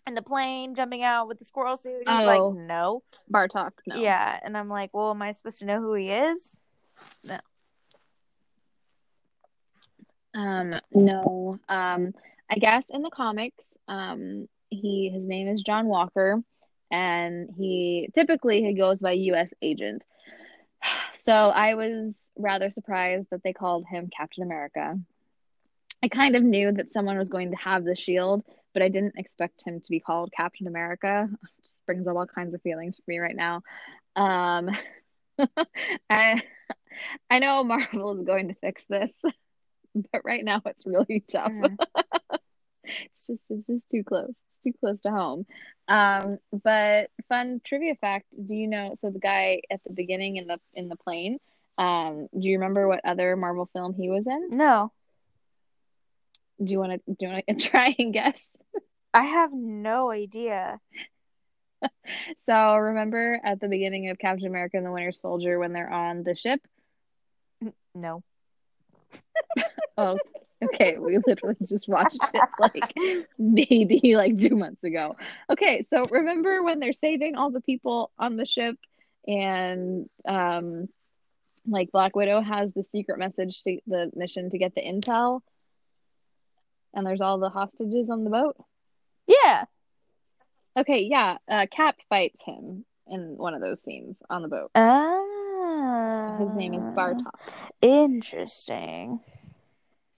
in 0.05 0.15
the 0.15 0.21
plane 0.21 0.75
jumping 0.75 1.03
out 1.03 1.27
with 1.27 1.39
the 1.39 1.45
squirrel 1.45 1.77
suit. 1.77 2.03
He's 2.05 2.19
oh, 2.19 2.25
like, 2.25 2.55
no. 2.55 3.03
Bartok, 3.31 3.71
no. 3.87 3.95
Yeah. 3.95 4.39
And 4.43 4.57
I'm 4.57 4.69
like, 4.69 4.91
well, 4.93 5.11
am 5.11 5.21
I 5.21 5.31
supposed 5.31 5.59
to 5.59 5.65
know 5.65 5.79
who 5.79 5.93
he 5.93 6.11
is? 6.11 6.63
No. 7.23 7.39
Um, 10.35 10.75
no. 10.93 11.59
Um, 11.69 12.13
I 12.49 12.55
guess 12.55 12.83
in 12.89 13.01
the 13.01 13.09
comics, 13.09 13.77
um, 13.87 14.47
he 14.69 15.11
his 15.13 15.27
name 15.27 15.47
is 15.47 15.63
John 15.63 15.87
Walker, 15.87 16.41
and 16.93 17.49
he 17.57 18.07
typically 18.13 18.61
he 18.61 18.73
goes 18.73 19.01
by 19.01 19.11
U.S. 19.11 19.53
agent. 19.61 20.05
So 21.15 21.31
I 21.31 21.75
was 21.75 22.21
rather 22.37 22.69
surprised 22.69 23.27
that 23.31 23.43
they 23.43 23.53
called 23.53 23.85
him 23.85 24.09
Captain 24.09 24.43
America. 24.43 24.99
I 26.03 26.09
kind 26.09 26.35
of 26.35 26.43
knew 26.43 26.73
that 26.73 26.91
someone 26.91 27.17
was 27.17 27.29
going 27.29 27.51
to 27.51 27.57
have 27.57 27.85
the 27.85 27.95
shield, 27.95 28.43
but 28.73 28.81
I 28.81 28.89
didn't 28.89 29.13
expect 29.17 29.63
him 29.65 29.79
to 29.79 29.89
be 29.89 30.01
called 30.01 30.33
Captain 30.35 30.67
America. 30.67 31.29
It 31.31 31.49
just 31.65 31.85
brings 31.85 32.07
up 32.07 32.17
all 32.17 32.25
kinds 32.25 32.53
of 32.53 32.61
feelings 32.61 32.97
for 32.97 33.03
me 33.07 33.19
right 33.19 33.35
now. 33.35 33.61
Um, 34.17 34.71
I 36.09 36.43
I 37.29 37.39
know 37.39 37.63
Marvel 37.63 38.19
is 38.19 38.25
going 38.25 38.49
to 38.49 38.55
fix 38.55 38.83
this, 38.89 39.11
but 40.11 40.21
right 40.25 40.43
now 40.43 40.61
it's 40.65 40.85
really 40.85 41.23
tough. 41.31 41.51
Mm. 41.51 41.77
it's 42.83 43.27
just 43.27 43.49
it's 43.49 43.67
just 43.67 43.89
too 43.89 44.03
close. 44.03 44.33
Too 44.63 44.73
close 44.79 45.01
to 45.01 45.11
home. 45.11 45.45
Um, 45.87 46.37
but 46.63 47.09
fun 47.27 47.61
trivia 47.63 47.95
fact: 47.95 48.27
Do 48.45 48.55
you 48.55 48.67
know? 48.67 48.91
So 48.95 49.09
the 49.09 49.19
guy 49.19 49.61
at 49.69 49.81
the 49.83 49.93
beginning 49.93 50.37
in 50.37 50.47
the 50.47 50.59
in 50.73 50.89
the 50.89 50.95
plane. 50.95 51.39
Um, 51.77 52.27
do 52.37 52.47
you 52.47 52.57
remember 52.57 52.87
what 52.87 53.01
other 53.03 53.35
Marvel 53.35 53.69
film 53.73 53.93
he 53.93 54.09
was 54.09 54.27
in? 54.27 54.49
No. 54.51 54.91
Do 56.63 56.71
you 56.71 56.79
want 56.79 56.93
to 56.93 56.97
do 57.07 57.25
you 57.25 57.31
want 57.31 57.45
to 57.47 57.55
try 57.69 57.95
and 57.97 58.13
guess? 58.13 58.51
I 59.13 59.23
have 59.23 59.51
no 59.53 60.11
idea. 60.11 60.79
so 62.39 62.75
remember 62.75 63.39
at 63.43 63.59
the 63.59 63.67
beginning 63.67 64.09
of 64.09 64.17
Captain 64.17 64.47
America 64.47 64.77
and 64.77 64.85
the 64.85 64.91
Winter 64.91 65.11
Soldier 65.11 65.59
when 65.59 65.73
they're 65.73 65.91
on 65.91 66.23
the 66.23 66.35
ship? 66.35 66.61
No. 67.93 68.23
oh, 69.97 70.17
okay. 70.65 70.97
We 70.97 71.19
literally 71.25 71.57
just 71.65 71.87
watched 71.87 72.19
it 72.33 72.49
like 72.59 72.93
maybe 73.37 74.15
like 74.15 74.39
two 74.39 74.55
months 74.55 74.83
ago. 74.83 75.15
Okay, 75.49 75.83
so 75.89 76.05
remember 76.09 76.63
when 76.63 76.79
they're 76.79 76.93
saving 76.93 77.35
all 77.35 77.51
the 77.51 77.61
people 77.61 78.11
on 78.17 78.37
the 78.37 78.45
ship 78.45 78.77
and 79.27 80.09
um 80.27 80.89
like 81.65 81.91
Black 81.91 82.15
Widow 82.15 82.41
has 82.41 82.73
the 82.73 82.83
secret 82.83 83.17
message 83.17 83.63
to 83.63 83.79
the 83.87 84.11
mission 84.15 84.49
to 84.49 84.57
get 84.57 84.75
the 84.75 84.81
intel 84.81 85.41
and 86.93 87.05
there's 87.05 87.21
all 87.21 87.39
the 87.39 87.49
hostages 87.49 88.09
on 88.09 88.23
the 88.23 88.29
boat? 88.29 88.55
Yeah. 89.27 89.65
Okay, 90.77 91.01
yeah. 91.09 91.37
Uh, 91.47 91.65
Cap 91.69 91.97
fights 92.09 92.43
him 92.43 92.85
in 93.07 93.35
one 93.37 93.53
of 93.53 93.61
those 93.61 93.81
scenes 93.81 94.21
on 94.29 94.41
the 94.41 94.47
boat. 94.47 94.71
Ah. 94.75 96.37
His 96.39 96.55
name 96.55 96.73
is 96.73 96.85
Bartok. 96.87 97.33
Interesting. 97.81 99.19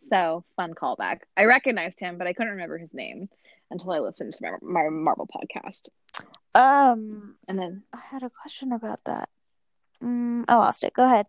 So, 0.10 0.44
fun 0.56 0.74
callback. 0.74 1.22
I 1.36 1.46
recognized 1.46 2.00
him, 2.00 2.18
but 2.18 2.28
I 2.28 2.34
couldn't 2.34 2.54
remember 2.54 2.78
his 2.78 2.94
name 2.94 3.30
until 3.72 3.91
I 3.91 4.00
listened 4.00 4.34
to 4.34 4.44
my, 4.44 4.84
my 4.84 4.89
Marvel 4.89 5.28
podcast. 5.28 5.89
Um, 6.54 7.36
and 7.48 7.58
then 7.58 7.84
I 7.91 7.98
had 7.98 8.24
a 8.24 8.30
question 8.30 8.72
about 8.72 9.04
that. 9.06 9.30
Mm, 10.04 10.46
I 10.48 10.56
lost 10.56 10.84
it. 10.84 10.94
Go 10.94 11.04
ahead 11.04 11.26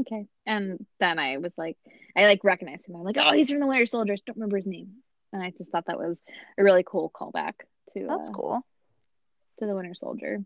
okay. 0.00 0.26
And 0.46 0.84
then 1.00 1.18
I 1.18 1.38
was 1.38 1.52
like, 1.56 1.76
I 2.16 2.26
like 2.26 2.44
recognized 2.44 2.88
him. 2.88 2.96
I'm 2.96 3.02
like, 3.02 3.18
oh, 3.18 3.32
he's 3.32 3.50
from 3.50 3.60
the 3.60 3.66
Winter 3.66 3.86
Soldier. 3.86 4.16
Don't 4.26 4.36
remember 4.36 4.56
his 4.56 4.66
name. 4.66 4.92
And 5.32 5.42
I 5.42 5.50
just 5.56 5.70
thought 5.70 5.86
that 5.86 5.98
was 5.98 6.22
a 6.58 6.64
really 6.64 6.84
cool 6.86 7.10
callback 7.14 7.54
to. 7.94 8.06
That's 8.06 8.28
uh, 8.28 8.32
cool. 8.32 8.66
To 9.58 9.66
the 9.66 9.74
Winter 9.74 9.94
Soldier. 9.94 10.44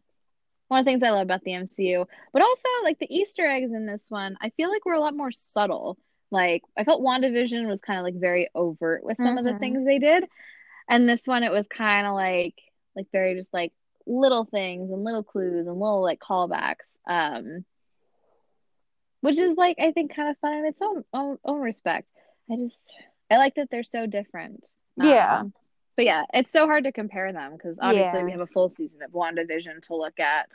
One 0.69 0.81
of 0.81 0.85
the 0.85 0.90
things 0.90 1.03
I 1.03 1.11
love 1.11 1.23
about 1.23 1.45
the 1.45 1.53
MCU, 1.53 2.07
but 2.33 2.42
also 2.42 2.69
like 2.83 2.99
the 2.99 3.14
Easter 3.14 3.47
eggs 3.47 3.73
in 3.73 3.87
this 3.87 4.11
one, 4.11 4.37
I 4.40 4.51
feel 4.51 4.69
like 4.69 4.85
we're 4.85 4.95
a 4.95 5.01
lot 5.01 5.16
more 5.16 5.31
subtle. 5.31 5.97
Like 6.31 6.62
I 6.77 6.85
felt 6.85 7.03
WandaVision 7.03 7.69
was 7.69 7.81
kind 7.81 7.99
of 7.99 8.05
like 8.05 8.21
very 8.21 8.49
overt 8.55 9.05
with 9.05 9.17
some 9.17 9.27
mm-hmm. 9.27 9.39
of 9.39 9.45
the 9.45 9.51
mm-hmm. 9.53 9.61
things 9.61 9.85
they 9.85 9.99
did, 9.99 10.25
and 10.89 11.09
this 11.09 11.27
one 11.27 11.43
it 11.43 11.53
was 11.53 11.67
kind 11.67 12.07
of 12.07 12.15
like 12.15 12.55
like 12.97 13.07
very 13.12 13.35
just 13.35 13.53
like 13.53 13.73
little 14.07 14.45
things 14.45 14.91
and 14.91 15.05
little 15.05 15.23
clues 15.23 15.67
and 15.67 15.79
little 15.79 16.03
like 16.03 16.21
callbacks. 16.21 16.99
Um, 17.09 17.65
which 19.21 19.39
is 19.39 19.55
like 19.57 19.77
I 19.81 19.93
think 19.93 20.15
kind 20.15 20.31
of 20.31 20.39
fun 20.39 20.55
in 20.55 20.67
its 20.67 20.81
own 20.83 21.05
own, 21.12 21.39
own 21.45 21.61
respect. 21.61 22.09
I 22.51 22.57
just 22.57 22.81
I 23.31 23.39
like 23.39 23.55
that 23.57 23.69
they're 23.71 23.83
so 23.83 24.07
different. 24.07 24.67
Yeah. 24.97 25.41
Um, 25.41 25.53
but 25.97 26.05
yeah, 26.05 26.25
it's 26.33 26.53
so 26.53 26.67
hard 26.67 26.85
to 26.85 26.93
compare 26.93 27.33
them 27.33 27.53
because 27.53 27.79
obviously 27.81 28.21
yeah. 28.21 28.25
we 28.25 28.31
have 28.33 28.41
a 28.41 28.47
full 28.47 28.69
season 28.69 29.03
of 29.03 29.11
WandaVision 29.12 29.83
to 29.83 29.97
look 29.97 30.21
at, 30.21 30.49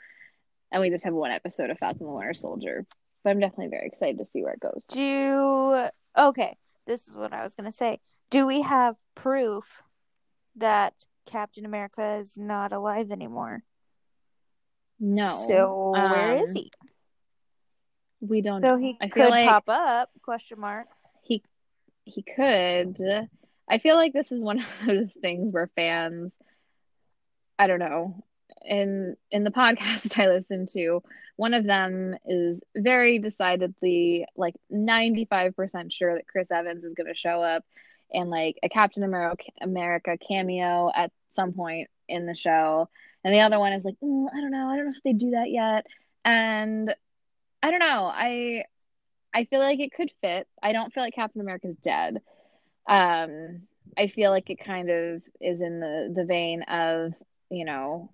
and 0.72 0.82
we 0.82 0.90
just 0.90 1.04
have 1.04 1.14
one 1.14 1.32
episode 1.32 1.70
of 1.70 1.80
Falcon 1.80 2.06
the 2.06 2.12
Winter 2.12 2.34
Soldier. 2.34 2.86
But 3.24 3.32
I'm 3.32 3.40
definitely 3.40 3.68
very 3.68 3.88
excited 3.88 4.18
to 4.18 4.26
see 4.26 4.42
where 4.44 4.54
it 4.54 4.60
goes. 4.60 4.84
Do 4.90 5.88
okay. 6.18 6.58
This 6.88 7.08
is 7.08 7.14
what 7.14 7.34
I 7.34 7.44
was 7.44 7.56
gonna 7.56 7.72
say. 7.72 8.00
Do 8.30 8.48
we 8.48 8.62
have 8.62 8.96
proof 9.16 9.84
that 10.56 10.94
Captain 11.26 11.66
America 11.66 12.16
is 12.16 12.38
not 12.38 12.74
alive 12.74 13.12
anymore? 13.12 13.64
No. 15.00 15.46
So 15.48 15.96
um, 15.96 16.12
where 16.12 16.36
is 16.38 16.50
um, 16.50 16.56
he? 16.56 16.72
We 18.22 18.42
don't. 18.42 18.62
So 18.62 18.78
he 18.78 18.98
could 19.10 19.30
like 19.30 19.50
pop 19.50 19.64
up? 19.68 20.10
Question 20.22 20.60
mark. 20.60 20.88
He 21.24 21.44
he 22.06 22.24
could. 22.24 22.98
I 23.70 23.78
feel 23.78 23.96
like 23.96 24.14
this 24.14 24.32
is 24.32 24.44
one 24.44 24.60
of 24.82 24.86
those 24.86 25.14
things 25.14 25.52
where 25.52 25.70
fans, 25.76 26.38
I 27.58 27.68
don't 27.68 27.80
know, 27.80 28.24
in 28.64 29.16
in 29.32 29.44
the 29.44 29.52
podcast 29.52 30.20
I 30.20 30.28
listen 30.28 30.68
to, 30.74 31.02
one 31.36 31.54
of 31.54 31.65
them 31.65 32.15
is 32.26 32.63
very 32.76 33.20
decidedly 33.20 34.26
like 34.36 34.56
95% 34.72 35.91
sure 35.91 36.15
that 36.15 36.28
Chris 36.28 36.52
Evans 36.52 36.84
is 36.84 36.94
going 36.94 37.08
to 37.08 37.15
show 37.15 37.41
up 37.41 37.63
and 38.13 38.30
like 38.30 38.58
a 38.63 38.70
Captain 38.70 39.04
America 39.04 40.17
cameo 40.17 40.91
at 40.94 41.12
some 41.30 41.54
point 41.54 41.89
in 42.08 42.26
the 42.26 42.36
show. 42.36 42.89
And 43.24 43.34
the 43.34 43.39
other 43.39 43.60
one 43.60 43.74
is 43.74 43.86
like, 43.86 43.96
mm, 44.04 44.28
I 44.36 44.41
don't 44.41 44.52
know, 44.52 44.67
I 44.67 44.76
don't 44.76 44.86
know 44.86 44.94
if 44.96 45.04
they 45.04 45.13
do 45.13 45.32
that 45.32 45.50
yet. 45.50 45.86
And 46.26 46.94
I 47.63 47.72
don't 47.72 47.80
know. 47.80 48.06
I 48.13 48.65
I 49.34 49.46
feel 49.46 49.60
like 49.60 49.80
it 49.80 49.94
could 49.94 50.12
fit. 50.22 50.48
I 50.62 50.74
don't 50.74 50.94
feel 50.94 51.04
like 51.04 51.15
Captain 51.15 51.41
America's 51.41 51.78
dead. 51.78 52.22
Um, 52.88 53.62
I 53.98 54.08
feel 54.08 54.32
like 54.32 54.50
it 54.50 54.63
kind 54.63 54.89
of 54.89 55.22
is 55.39 55.62
in 55.62 55.80
the 55.80 56.12
the 56.13 56.26
vein 56.26 56.63
of 56.63 57.13
you 57.50 57.65
know 57.65 58.10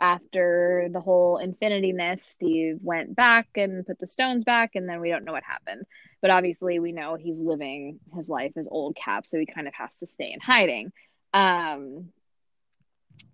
after 0.00 0.88
the 0.92 1.00
whole 1.00 1.38
infinity 1.38 1.92
ness 1.92 2.22
steve 2.22 2.78
went 2.82 3.14
back 3.16 3.48
and 3.56 3.86
put 3.86 3.98
the 3.98 4.06
stones 4.06 4.44
back 4.44 4.74
and 4.74 4.88
then 4.88 5.00
we 5.00 5.10
don't 5.10 5.24
know 5.24 5.32
what 5.32 5.42
happened. 5.42 5.84
But 6.20 6.30
obviously 6.30 6.78
we 6.78 6.92
know 6.92 7.14
he's 7.14 7.40
living 7.40 8.00
his 8.14 8.28
life 8.28 8.52
as 8.56 8.68
old 8.70 8.96
cap 8.96 9.26
so 9.26 9.38
he 9.38 9.46
kind 9.46 9.68
of 9.68 9.74
has 9.74 9.98
to 9.98 10.06
stay 10.06 10.32
in 10.32 10.40
hiding. 10.40 10.92
Um 11.34 12.10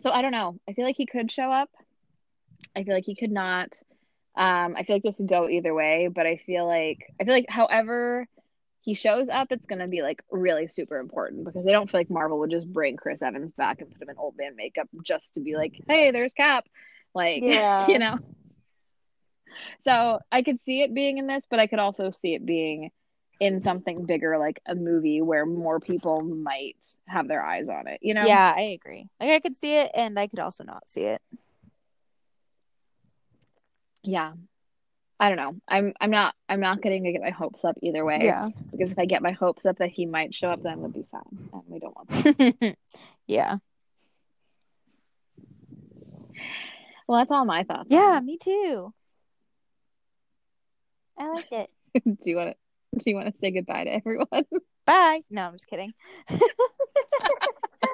so 0.00 0.10
i 0.10 0.22
don't 0.22 0.32
know. 0.32 0.58
I 0.68 0.72
feel 0.72 0.84
like 0.84 0.96
he 0.96 1.06
could 1.06 1.30
show 1.30 1.50
up. 1.50 1.70
I 2.74 2.84
feel 2.84 2.94
like 2.94 3.04
he 3.04 3.14
could 3.14 3.32
not. 3.32 3.78
Um 4.36 4.74
i 4.76 4.82
feel 4.82 4.96
like 4.96 5.04
it 5.04 5.16
could 5.16 5.28
go 5.28 5.48
either 5.48 5.72
way 5.74 6.08
but 6.12 6.26
i 6.26 6.36
feel 6.36 6.66
like 6.66 6.98
i 7.20 7.24
feel 7.24 7.34
like 7.34 7.46
however 7.48 8.26
he 8.84 8.92
shows 8.92 9.30
up, 9.30 9.48
it's 9.50 9.64
gonna 9.64 9.88
be 9.88 10.02
like 10.02 10.22
really 10.30 10.66
super 10.66 10.98
important 10.98 11.44
because 11.44 11.66
I 11.66 11.72
don't 11.72 11.90
feel 11.90 12.00
like 12.00 12.10
Marvel 12.10 12.38
would 12.40 12.50
just 12.50 12.70
bring 12.70 12.98
Chris 12.98 13.22
Evans 13.22 13.52
back 13.52 13.80
and 13.80 13.90
put 13.90 14.02
him 14.02 14.10
in 14.10 14.18
old 14.18 14.34
man 14.36 14.56
makeup 14.56 14.88
just 15.02 15.34
to 15.34 15.40
be 15.40 15.56
like, 15.56 15.80
hey, 15.88 16.10
there's 16.10 16.34
Cap, 16.34 16.66
like 17.14 17.42
yeah. 17.42 17.88
you 17.88 17.98
know. 17.98 18.18
So 19.80 20.18
I 20.30 20.42
could 20.42 20.60
see 20.60 20.82
it 20.82 20.92
being 20.92 21.16
in 21.16 21.26
this, 21.26 21.46
but 21.48 21.60
I 21.60 21.66
could 21.66 21.78
also 21.78 22.10
see 22.10 22.34
it 22.34 22.44
being 22.44 22.90
in 23.40 23.62
something 23.62 24.04
bigger, 24.04 24.36
like 24.36 24.60
a 24.66 24.74
movie 24.74 25.22
where 25.22 25.46
more 25.46 25.80
people 25.80 26.20
might 26.20 26.84
have 27.08 27.26
their 27.26 27.42
eyes 27.42 27.70
on 27.70 27.86
it. 27.86 28.00
You 28.02 28.12
know? 28.12 28.26
Yeah, 28.26 28.52
I 28.54 28.78
agree. 28.78 29.08
Like 29.18 29.30
I 29.30 29.40
could 29.40 29.56
see 29.56 29.78
it, 29.78 29.92
and 29.94 30.18
I 30.18 30.26
could 30.26 30.40
also 30.40 30.62
not 30.62 30.86
see 30.90 31.04
it. 31.04 31.22
Yeah, 34.02 34.34
I 35.20 35.28
don't 35.28 35.36
know. 35.38 35.54
I'm 35.68 35.92
I'm 36.00 36.10
not 36.10 36.34
I'm 36.48 36.60
not 36.60 36.82
getting 36.82 37.04
to 37.04 37.12
get 37.12 37.22
my 37.22 37.30
hopes 37.30 37.64
up 37.64 37.76
either 37.82 38.04
way. 38.04 38.20
Yeah. 38.22 38.48
Because 38.70 38.92
if 38.92 38.98
I 38.98 39.04
get 39.04 39.22
my 39.22 39.32
hopes 39.32 39.64
up 39.64 39.78
that 39.78 39.90
he 39.90 40.06
might 40.06 40.34
show 40.34 40.48
up, 40.48 40.62
then 40.62 40.72
I'm 40.72 40.80
gonna 40.80 40.92
be 40.92 41.04
sad, 41.08 41.22
and 41.52 41.62
we 41.68 41.78
don't 41.78 41.94
want 41.94 42.08
that. 42.08 42.76
yeah. 43.26 43.58
Well, 47.06 47.18
that's 47.18 47.30
all 47.30 47.44
my 47.44 47.62
thoughts. 47.64 47.88
Yeah, 47.90 48.18
me 48.20 48.38
too. 48.38 48.92
I 51.18 51.28
liked 51.28 51.52
it. 51.52 51.70
do 52.04 52.16
you 52.24 52.36
want 52.36 52.50
to 52.50 52.98
Do 52.98 53.10
you 53.10 53.16
want 53.16 53.32
to 53.32 53.38
say 53.38 53.50
goodbye 53.50 53.84
to 53.84 53.94
everyone? 53.94 54.44
Bye. 54.86 55.22
No, 55.30 55.46
I'm 55.46 55.52
just 55.52 55.66
kidding. 55.66 55.94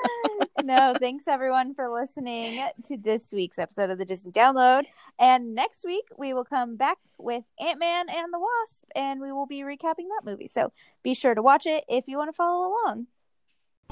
no, 0.63 0.95
thanks 0.99 1.27
everyone 1.27 1.75
for 1.75 1.89
listening 1.89 2.65
to 2.87 2.97
this 2.97 3.33
week's 3.33 3.59
episode 3.59 3.91
of 3.91 3.99
the 3.99 4.05
Disney 4.05 4.33
Download. 4.33 4.85
And 5.19 5.55
next 5.55 5.85
week 5.85 6.05
we 6.17 6.33
will 6.33 6.45
come 6.45 6.77
back 6.77 6.99
with 7.19 7.45
Ant 7.59 7.79
Man 7.79 8.07
and 8.09 8.33
the 8.33 8.39
Wasp, 8.39 8.91
and 8.95 9.21
we 9.21 9.33
will 9.33 9.47
be 9.47 9.61
recapping 9.61 10.09
that 10.09 10.23
movie. 10.25 10.49
So 10.49 10.73
be 11.03 11.15
sure 11.15 11.35
to 11.35 11.43
watch 11.43 11.67
it 11.67 11.85
if 11.89 12.05
you 12.09 12.19
want 12.19 12.29
to 12.29 12.37
follow 12.37 12.69
along. 12.69 13.07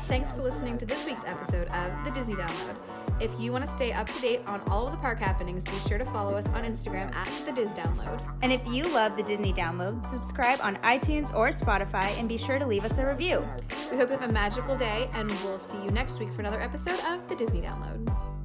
Thanks 0.06 0.32
for 0.32 0.42
listening 0.42 0.78
to 0.78 0.86
this 0.86 1.04
week's 1.04 1.24
episode 1.24 1.68
of 1.68 2.04
the 2.04 2.10
Disney 2.10 2.34
Download. 2.34 2.76
If 3.20 3.38
you 3.38 3.52
want 3.52 3.66
to 3.66 3.70
stay 3.70 3.92
up 3.92 4.06
to 4.06 4.20
date 4.20 4.40
on 4.46 4.60
all 4.68 4.86
of 4.86 4.92
the 4.92 4.98
park 4.98 5.18
happenings, 5.18 5.64
be 5.64 5.78
sure 5.86 5.98
to 5.98 6.04
follow 6.06 6.34
us 6.34 6.46
on 6.48 6.64
Instagram 6.64 7.14
at 7.14 7.30
the 7.44 7.52
Diz 7.52 7.74
Download. 7.74 8.22
And 8.42 8.52
if 8.52 8.66
you 8.66 8.92
love 8.94 9.16
the 9.16 9.22
Disney 9.22 9.52
Download, 9.52 10.06
subscribe 10.06 10.60
on 10.62 10.76
iTunes 10.76 11.34
or 11.34 11.50
Spotify 11.50 12.16
and 12.18 12.28
be 12.28 12.38
sure 12.38 12.58
to 12.58 12.66
leave 12.66 12.84
us 12.84 12.96
a 12.98 13.06
review. 13.06 13.44
We 13.90 13.96
hope 13.96 14.10
you 14.10 14.16
have 14.16 14.28
a 14.28 14.32
magical 14.32 14.76
day, 14.76 15.10
and 15.12 15.30
we'll 15.44 15.58
see 15.58 15.76
you 15.82 15.90
next 15.90 16.20
week 16.20 16.32
for 16.32 16.40
another 16.40 16.60
episode 16.60 17.00
of 17.00 17.28
the 17.28 17.36
Disney 17.36 17.60
Download. 17.60 18.37